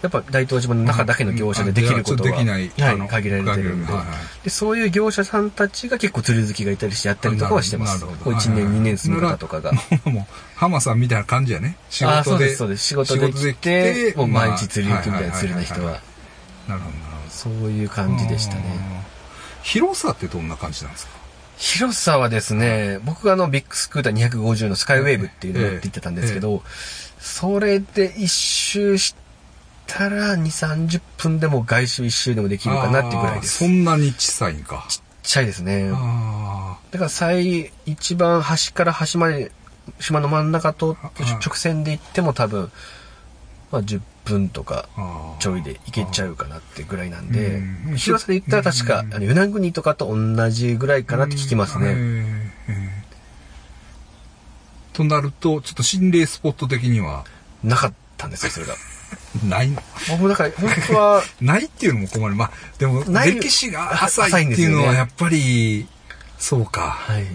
[0.00, 2.70] やっぱ大東島の中だけの業者でできることは、はい、
[3.08, 3.92] 限られてるんで
[4.44, 4.50] で。
[4.50, 8.00] そういう業者さんたちが結構釣り好きがいたりしてやったりとかはしてます。
[8.00, 9.72] こう1年、はいはい2年住む方とかが。
[10.04, 12.84] もう浜さんみたいな感じやね仕ああ、そう事でです、そうです。
[12.84, 15.80] 仕事で来て、もう毎日釣り行くみたいな釣りの人は。
[15.80, 16.10] なるほ
[16.68, 18.62] どなるほどそういう感じでしたね。
[19.62, 21.12] 広さってどんな感じなんですか？
[21.58, 26.62] 広さはですね、僕があのビッグスクーター250のスカイウェーブっていうのを乗って行ってたんですけど、
[27.22, 29.14] それで一周し
[29.86, 33.58] たら2、30分でも外周一周でもできるかなっていうぐらいです。
[33.58, 35.92] そんなに小さいんかちっちゃいですね。
[35.94, 39.52] あだから最、一番端から端まで
[40.00, 41.12] 島の真ん中とあ
[41.44, 42.72] 直線で行っても多分、
[43.70, 44.88] まあ10分とか
[45.38, 52.41] ちょいで行けちゃうかなってぐらいなんでうん、広さで言ったら確か、うんあの、与那国とかと同じぐらいかなって聞きますね。
[54.92, 57.24] となるとちょっと心霊スポット的には。
[57.62, 58.74] なかったんですよ、それが。
[59.44, 59.70] ない。
[59.70, 59.80] の
[60.10, 62.34] 僕、だから、本当は、 ないっていうのも困る。
[62.34, 63.34] まあでもない。
[63.34, 65.86] 歴史が浅浅いいっていうのはやっぱり
[66.38, 67.26] そうか、はい。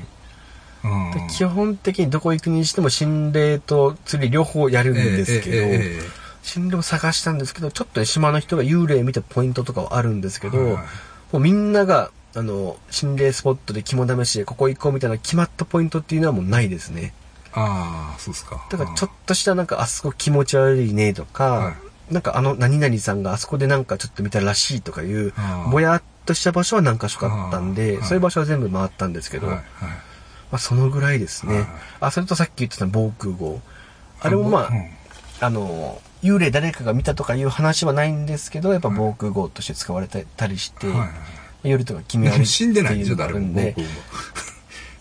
[0.84, 1.12] うん。
[1.12, 10.84] で基本的にどこ行くにしても心霊と釣り両方やるんですけど、えええええ心霊を探したんですけど、ちょっとね島の人が幽霊見たポイントとかはあるんですけど、はい
[11.32, 17.14] もうみんなが、あの、心霊スポットで肝試しでここ行こうみたいな決まったポイントっていうのはもうないですね。
[17.60, 18.66] ああそうですか。
[18.70, 21.74] だからちょっとしたなんかあそこ気持ち悪いねとか、は
[22.12, 25.34] なんかあの何々さんがあそこでなんかちょっと見たらしいとかいう
[25.72, 29.66] ぼやっとした場所は何か所かあったんで、そういう場所は全部回ったんですけど、はいはい。
[29.74, 29.88] ま
[30.52, 31.56] あそのぐらいですね。
[31.56, 31.68] はい。
[32.02, 33.60] あ、それとさっき言ってた防空壕。
[34.20, 34.90] あれもまあ、うん。
[35.40, 41.10] あの、幽霊誰かが見たとかいう話はないんですけど、やっぱ防空壕として使われたりして、はいはい
[41.64, 43.76] 夜とか決めでも死んでないんで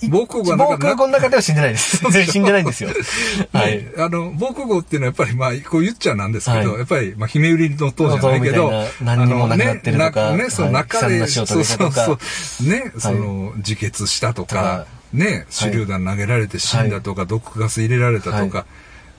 [0.00, 0.44] しょ、っていうのがあ誰も。
[0.44, 0.44] るんで防空壕。
[0.44, 1.98] 防空壕は防空壕の中では死んでないです。
[2.32, 2.90] 死んでないんですよ。
[3.52, 3.78] はい。
[3.78, 8.72] ねあの、防空壕っていうのはやっぱり、まあ、こう言っちゃなんですけど、はいやっぱり、まあ、姫売りの塔じゃないけど、
[9.02, 18.66] 何にもなくなってるとかあのね、ねその中で、はいそうそうそう、ね、その、自決したとかは、ね、手榴弾投げられて死んだとか、毒ガス入れられたとか、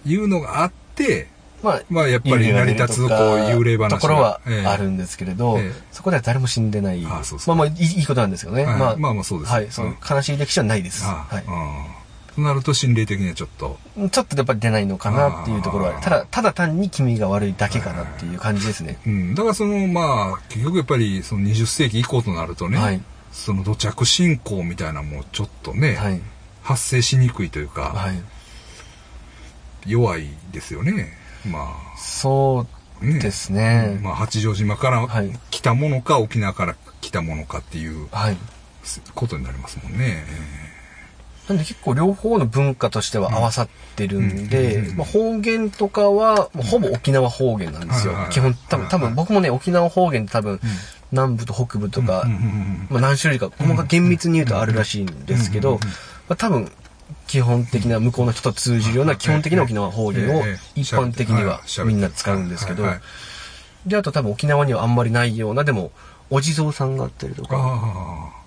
[0.05, 1.28] いうのがあって、
[1.63, 7.03] まあ、まあ、やっぱり成り立つ、こう、幽霊話がところはええあるんですけれど、ええそこでは誰も死んでない。
[7.05, 8.65] あそうそうまあまあいい、いいことなんですけどね。
[8.65, 11.03] はいまあ、まあまあそうですはい、その悲しい歴史はないです。
[11.05, 11.43] あはい。
[11.43, 11.97] うん
[12.37, 13.79] となると心霊的にはちょっと、
[14.11, 18.99] ちょっとやっぱり出ないのかなっていうところは、ただ、ただ単に君が悪いだけかなっていう感じですね。
[19.07, 23.01] うん、だからその、まあ、結局やっぱり、その20世紀以降となるとね、はい。
[23.31, 26.21] その土着信仰みたいなのもちょっとね、はい。
[26.61, 28.21] 発生しにくいというか、はい。
[29.87, 31.16] 弱いですよね。
[31.47, 32.67] まそ
[33.01, 33.19] うあ、ね。
[33.19, 33.99] ですね。
[34.01, 35.31] まあ、八丈島からはい。
[35.51, 38.37] 来たものか、沖縄から来たものかっていうはい。
[39.15, 40.23] ことになりますもんね。
[41.49, 48.13] なんで結構両方の文化としては合わさってるんで、まあ、方言とかはほぼ沖縄方言なんですよ。
[48.13, 48.31] はいはいは。
[48.31, 48.33] い。
[48.33, 50.59] 基本、多分、多分僕もね、沖縄方言って多分ん、
[51.11, 52.25] 南部と北部とか
[52.89, 55.79] まあ、何種類か、細かく厳密に言うとあるらしいんですけど、
[56.27, 56.69] まあ、多分、
[57.27, 62.83] 基本的な向こうの人と通じるような基本的な沖縄方言をええ一般的にはみんな使うんですけど。
[63.85, 65.91] で、あと多分沖縄にはあんまりないような、でも、
[66.29, 67.55] お地蔵さんがあったりとか、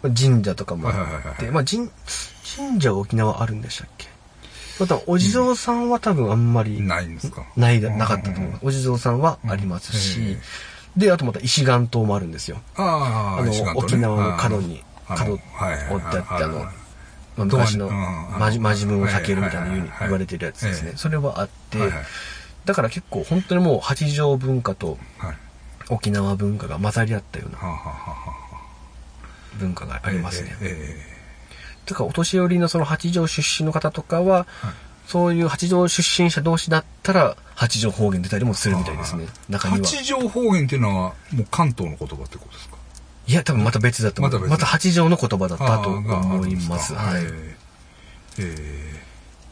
[0.02, 0.94] あ神社とかもあっ
[1.38, 1.88] て、はいまあ神、
[2.56, 4.08] 神社は沖縄あるんでしたっけ？
[4.78, 7.44] また、お地蔵さんは多分あんまあ、りないんですか？
[7.56, 8.66] ないだ、なかったと思います。
[8.66, 9.98] お地蔵さんはありますうん。
[9.98, 12.58] しえ、で、あとまた石岩島もあるんですよ。
[12.76, 15.84] あの沖縄の角に角はいはい。
[15.84, 16.74] はい折ってあってあのはい
[17.46, 20.90] まあ、昔のうんまじ、まじむを避けるみたいな言われてるやつですね。
[20.90, 20.92] え。
[20.94, 20.96] え。
[20.96, 21.78] それはあって
[22.64, 25.36] だから結構本当にもう八条文化とはい。
[25.88, 27.58] 沖縄文化が混ざり合ったような
[29.58, 30.56] 文化がありますね。
[30.60, 30.96] え
[31.86, 34.46] だからお年寄りのその八条出身の方とかは、
[35.08, 39.24] そういう八条出身者同士だったら八条方言出たりもするみたいですね。
[39.26, 39.84] え中には。
[39.84, 42.76] 八条方言っていうのはもう関東の言葉ってことですか？
[43.30, 44.32] いや、多分また別だと思う。
[44.32, 44.50] また別。
[44.50, 46.94] また八条の言葉だったと思います。
[46.94, 47.22] はい。
[47.22, 47.56] え
[48.38, 48.56] え
[48.96, 49.00] え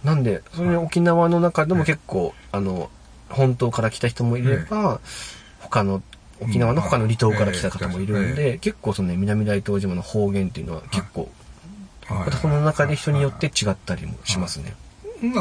[0.04, 2.90] なんで、それ沖縄の中でも結構、あの、
[3.28, 5.00] 本島から来た人もいれば、
[5.60, 6.02] 他の、
[6.40, 11.30] 沖縄の他の離島から来た方もいるんで、結構そのね、南大東島の方言っていうのは結構、
[12.08, 14.74] またその中で人によって違ったりもしますね。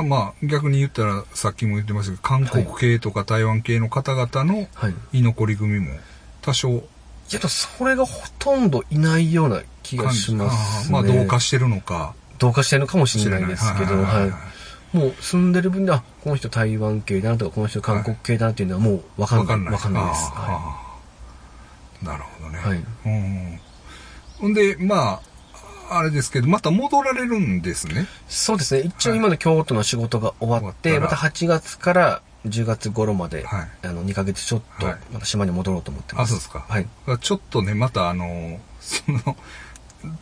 [0.04, 5.20] まあ逆に言ったらさっきも言ってましたけど韓国系とか台湾系の方々のはい。
[5.20, 5.92] 居残り組も
[6.42, 6.84] 多少
[7.32, 10.92] いや、それがほとんどいないような気がしますね。
[10.92, 14.38] まあ同化してるのか同化してるのかもしれないですけど、はいはいはいは
[14.94, 14.98] い。
[14.98, 19.48] もう住んでる分で、あ、この人台湾系だなとか、この人韓国系だなっていうのはもうわかんない。
[19.48, 20.32] わかんないわかんないです。
[20.32, 20.88] はああ
[22.06, 23.60] なるほどね、はいうん
[24.40, 25.20] ほんでま
[25.90, 28.06] ああれですけどまた戻られるんですねい。
[28.28, 28.82] そうですね。
[28.82, 33.70] 一応今の京都の仕事が終わって、終わったらまた8月から10月頃まで、はい。
[33.84, 36.24] あの、2ヶ月ちょっとはい、また島に戻ろうと思ってます。
[36.24, 36.66] あそうですか。
[36.68, 36.88] はい。
[37.22, 39.36] ちょっとねまたあのその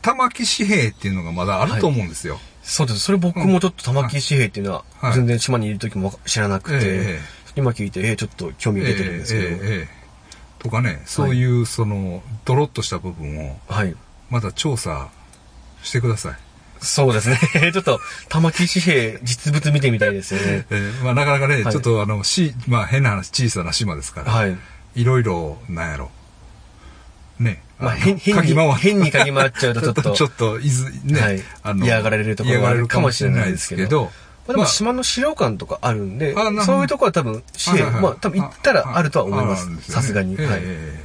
[0.02, 3.00] 玉木紙幣っていうのがまだあると思うんですよ、そうです。
[3.00, 7.20] それ僕もちょっと玉木紙幣っていうのははい、全然島にいる時も知らなくて、え
[7.56, 10.06] 今聞いて、えーちょっと興味が出てるんですけど、えええええ
[10.60, 13.96] とかねそういうそのドロッとした部分をはい。
[14.30, 15.10] また調査
[15.84, 16.36] してください、
[16.82, 17.40] そうですね。
[17.74, 18.00] ちょっと、
[18.30, 20.66] 玉木紙幣実物見てみたいですよね。
[20.70, 24.58] ええまあ、なかなかね、はいちょっとあのし、まあ、変な話小さな島ですから、はい。
[24.96, 26.12] いろいろなんやろ
[27.40, 31.44] ねまあ、の変変に変に嗅ぎ回っちゃうとちょっと、 ちょっといずね、はい
[31.84, 34.12] 嫌がられるところがあるかもしれないですけど
[34.48, 39.68] まあ、でも島の資料館とかあるんで、あなるほどそういうところは多分、紙幣、まあ多分行ったらあるとは思います。
[39.92, 40.36] さすがに。
[40.40, 40.60] ええはい。
[40.60, 40.62] え
[41.02, 41.05] え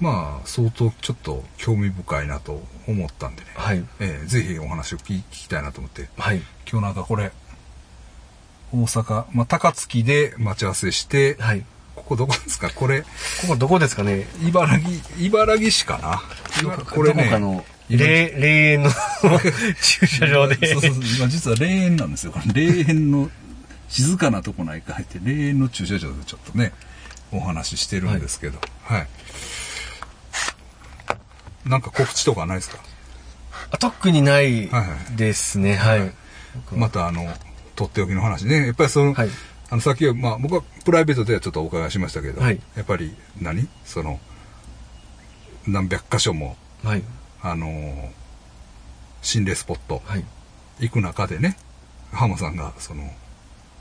[0.00, 3.84] まあ相当ちょっと興味深いなと思ったんでね、はい。
[4.00, 6.08] ええぜひお話を聞聞きたいなと思って。
[6.18, 6.42] はい。
[6.70, 7.32] 今日なんかこれ
[8.72, 11.64] 大阪、まあ、高槻で待ち合わせして、はい。
[11.94, 12.70] ここどこですか？
[12.70, 13.06] これこ
[13.48, 14.26] こどこですかね？
[14.46, 16.22] 茨城茨城市かな？
[16.60, 17.98] 茨これねどこかの霊、
[18.36, 18.90] 霊園の
[19.80, 20.56] 駐車場で。
[20.74, 22.34] そうそうそう今実は霊園なんですよ。
[22.52, 23.30] 霊園の
[23.88, 26.72] 静かなとこないか入って霊園の駐車場でちょっとね
[27.32, 28.58] お話ししてるんですけど。
[28.84, 29.08] はい、
[31.66, 32.78] なんか告知とかないですか？
[33.70, 35.74] あ特にないはいはいですね。
[35.74, 36.12] はい。
[36.72, 37.26] またあの
[37.74, 39.28] とっておきの話ねやっぱりその、はい。
[39.68, 43.68] あのさっきは、まあ、僕はプライベートではちょっとお伺いしましたけど、はいやっぱり何？
[43.84, 44.20] その
[45.66, 47.02] 何百箇所も、はい。
[47.42, 48.08] あのー
[49.22, 50.24] 心霊スポットはい。
[50.78, 51.56] 行く中でね、
[52.12, 53.10] 浜さんが、その、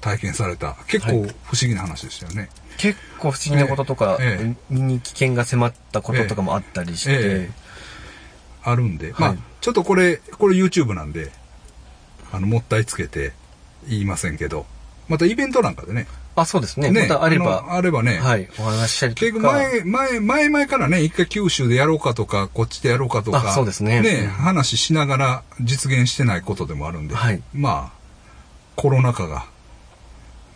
[0.02, 2.50] 体験された、結構はい不思議な話でしたよね。
[2.78, 7.65] 結構不思議なこととか、ええ身に危険が迫ったこととかもあったりして、ええ
[8.66, 11.32] あるんで、まあはい、ちょっとこれ、これ YouTube なんで、
[12.32, 13.34] あの、もったいつけて
[13.88, 14.66] 言いませんけど、
[15.08, 16.92] またイベントなんかでね、あ、そうですね。
[16.92, 19.26] またあれば、のあればね、はい、お話ししたりとか。
[19.26, 27.98] 結局前、前、前々からね、一回九州でやろうかとか、こっちでやろうかとか、あそうですねうん話しながら実現してないことでもあるんで、はいまあ、
[28.76, 29.46] コロナ禍が、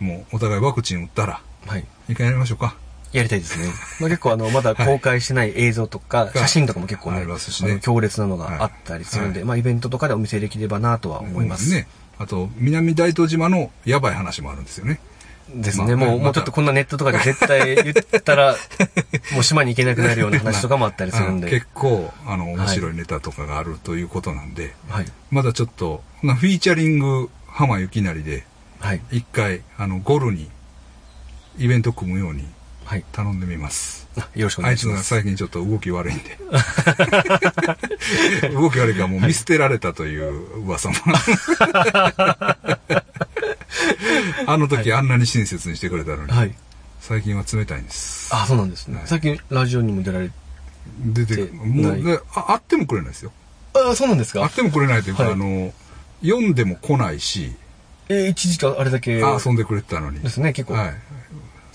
[0.00, 1.86] もうお互いワクチン打ったら、はい。
[2.08, 2.76] 一回やりましょうか。
[3.12, 3.66] やりたいですね。
[4.00, 11.70] まあ、結構あの、まだ公開してない映像とか、 はい写真とかも結構ね、ね強烈なのがあったりするんで、はいまあ、イベントとかでお見せできればなとは思います。
[11.70, 11.86] ね。
[12.18, 15.00] あと、南大東島のやばい話もあるんですよね。
[15.54, 15.96] ですね。
[15.96, 18.56] もう、まあまたもうちょっとこんなネットとかで絶対言ったら、
[19.32, 21.50] もう島に行けなくなるような話とかもあったりするんあで。
[21.50, 25.06] 結構、あの、面白いネタとかがあるということなんで、はい。
[25.30, 28.44] まだちょっと、なフィーチャリング浜幸成で、
[28.78, 29.00] はい。
[29.10, 30.48] 一回、あの、ゴルに、
[31.58, 32.52] イベント組むようにはい。
[33.12, 34.08] 頼んでみます。
[34.18, 35.08] あよろしくおあいつが願いします。
[35.10, 36.38] 最近ちょっと動き悪いんで。
[38.52, 40.32] 動き悪いからもう見捨てられたという
[40.66, 40.94] 噂も。
[44.46, 46.54] あの時あんなに親切にしてくれたのに、はい。
[47.00, 48.28] 最近は冷たいんです。
[48.34, 48.96] あ、そうなんですね。
[48.98, 50.34] はい最近ラジオにも出られて、
[51.04, 53.32] 出て、でもう、あ会ってもくれないですよ。
[53.74, 54.40] あ、そうなんですか？
[54.40, 55.72] 会ってもくれないというか、はいあの、
[56.22, 57.54] 読んでも来ないし、
[58.08, 59.22] えー一時間あれだけ。
[59.22, 60.20] あ遊んでくれてたのに。
[60.20, 60.74] ですね、結構。
[60.74, 60.94] はい。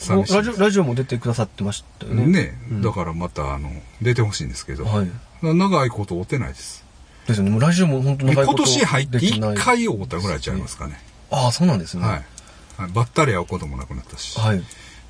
[0.09, 2.25] ラジオ、ラジオも出てくださってましたよね。
[2.25, 3.71] ね、うんだからまた、あの、
[4.01, 5.09] 出てほしいんですけど、はい。
[5.41, 6.85] 長いこと会ってないです。
[7.27, 7.51] ですよね。
[7.51, 10.99] もうラジオも本当長い今こと年入ってできない1回会ったぐらいちゃいますかね。
[11.31, 12.03] ああ、そうなんですね。
[12.03, 12.11] はい。
[12.13, 14.37] はいばったり会うこともなくなったし。
[14.37, 14.61] はい。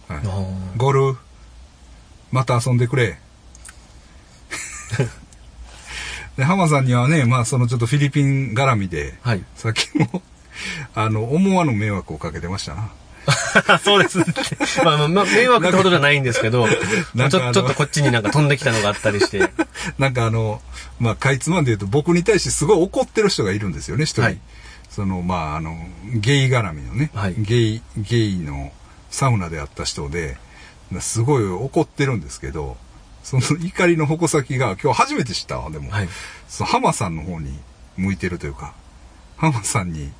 [0.07, 0.19] はい
[0.77, 1.17] ゴル、
[2.31, 3.19] また遊んでくれ。
[6.37, 9.43] で、浜さんにはね、まあそのちょっとフィリピン絡みで、はい。
[9.55, 10.21] さっきも、
[10.93, 12.91] あの、思わぬ迷惑をかけてましたな。
[13.83, 14.19] そうです。
[14.83, 19.49] まあまあ、まあ、迷惑ってほどじゃないんですけど、 ちょちょっとこっちになんか飛んできたのがあったりして。
[19.97, 20.61] なんかあの、
[20.99, 24.21] まあ、かいつまんで言うと、僕に対してすごい怒ってる人がいるんですよね、一人。
[24.21, 24.39] はい
[24.95, 28.71] その、まあ、あの、ゲイ絡みのね、はいゲイ、ゲイの
[29.09, 30.37] サウナであった人で、
[31.01, 32.77] すごい怒ってるんですけど、
[33.21, 35.91] その怒りの矛先が今日初めて知ったわ、でも。
[35.91, 36.09] はい。
[36.47, 37.59] その浜さんの方に
[37.97, 38.73] 向いてるというか、
[39.35, 40.13] 浜さんに、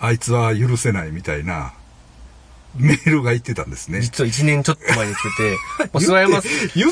[0.00, 1.74] あいつは許せないみたいな、
[2.76, 4.00] メールが言ってたんですね。
[4.00, 6.42] 実は1年ちょっと前に来てて、 もう諏訪山、言っ
[6.72, 6.88] てよ、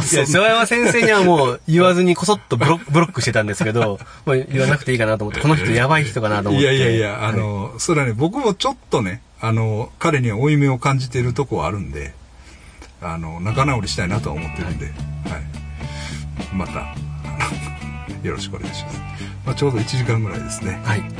[0.00, 6.64] 諏訪山先生にはもう言わずにこそっとブロック ブロックしてたんですけど、もう言わなくていいかなと思って、この人やばい人かなと思って。
[6.64, 12.14] いやいやいや、あの、それはね、僕もちょっとね、あの、彼には負い目を感じているとこはあるんで、
[13.02, 14.94] あの、仲直りしたいなとは思ってるんで、はい。
[16.54, 16.94] また、あ
[18.20, 19.00] のよろしくお願いします。
[19.46, 20.80] まあ、ちょうど1時間ぐらいですね。
[20.84, 21.00] はい。
[21.00, 21.10] はい。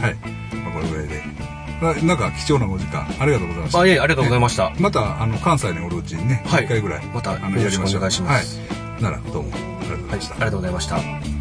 [0.57, 1.60] まあ、これぐらいで。
[1.81, 3.81] ななんか貴重なお時間、ありがとうございました。
[3.81, 4.73] あ、いやいや、ありがとうございました。
[4.79, 8.69] また、あの、関西におるうちにね、はい1回ぐらい、またあのよろしくお願いしますは
[8.99, 9.03] い。
[9.03, 10.35] なら、どうも、ありがとうございました。
[10.35, 11.40] ありがとうございました。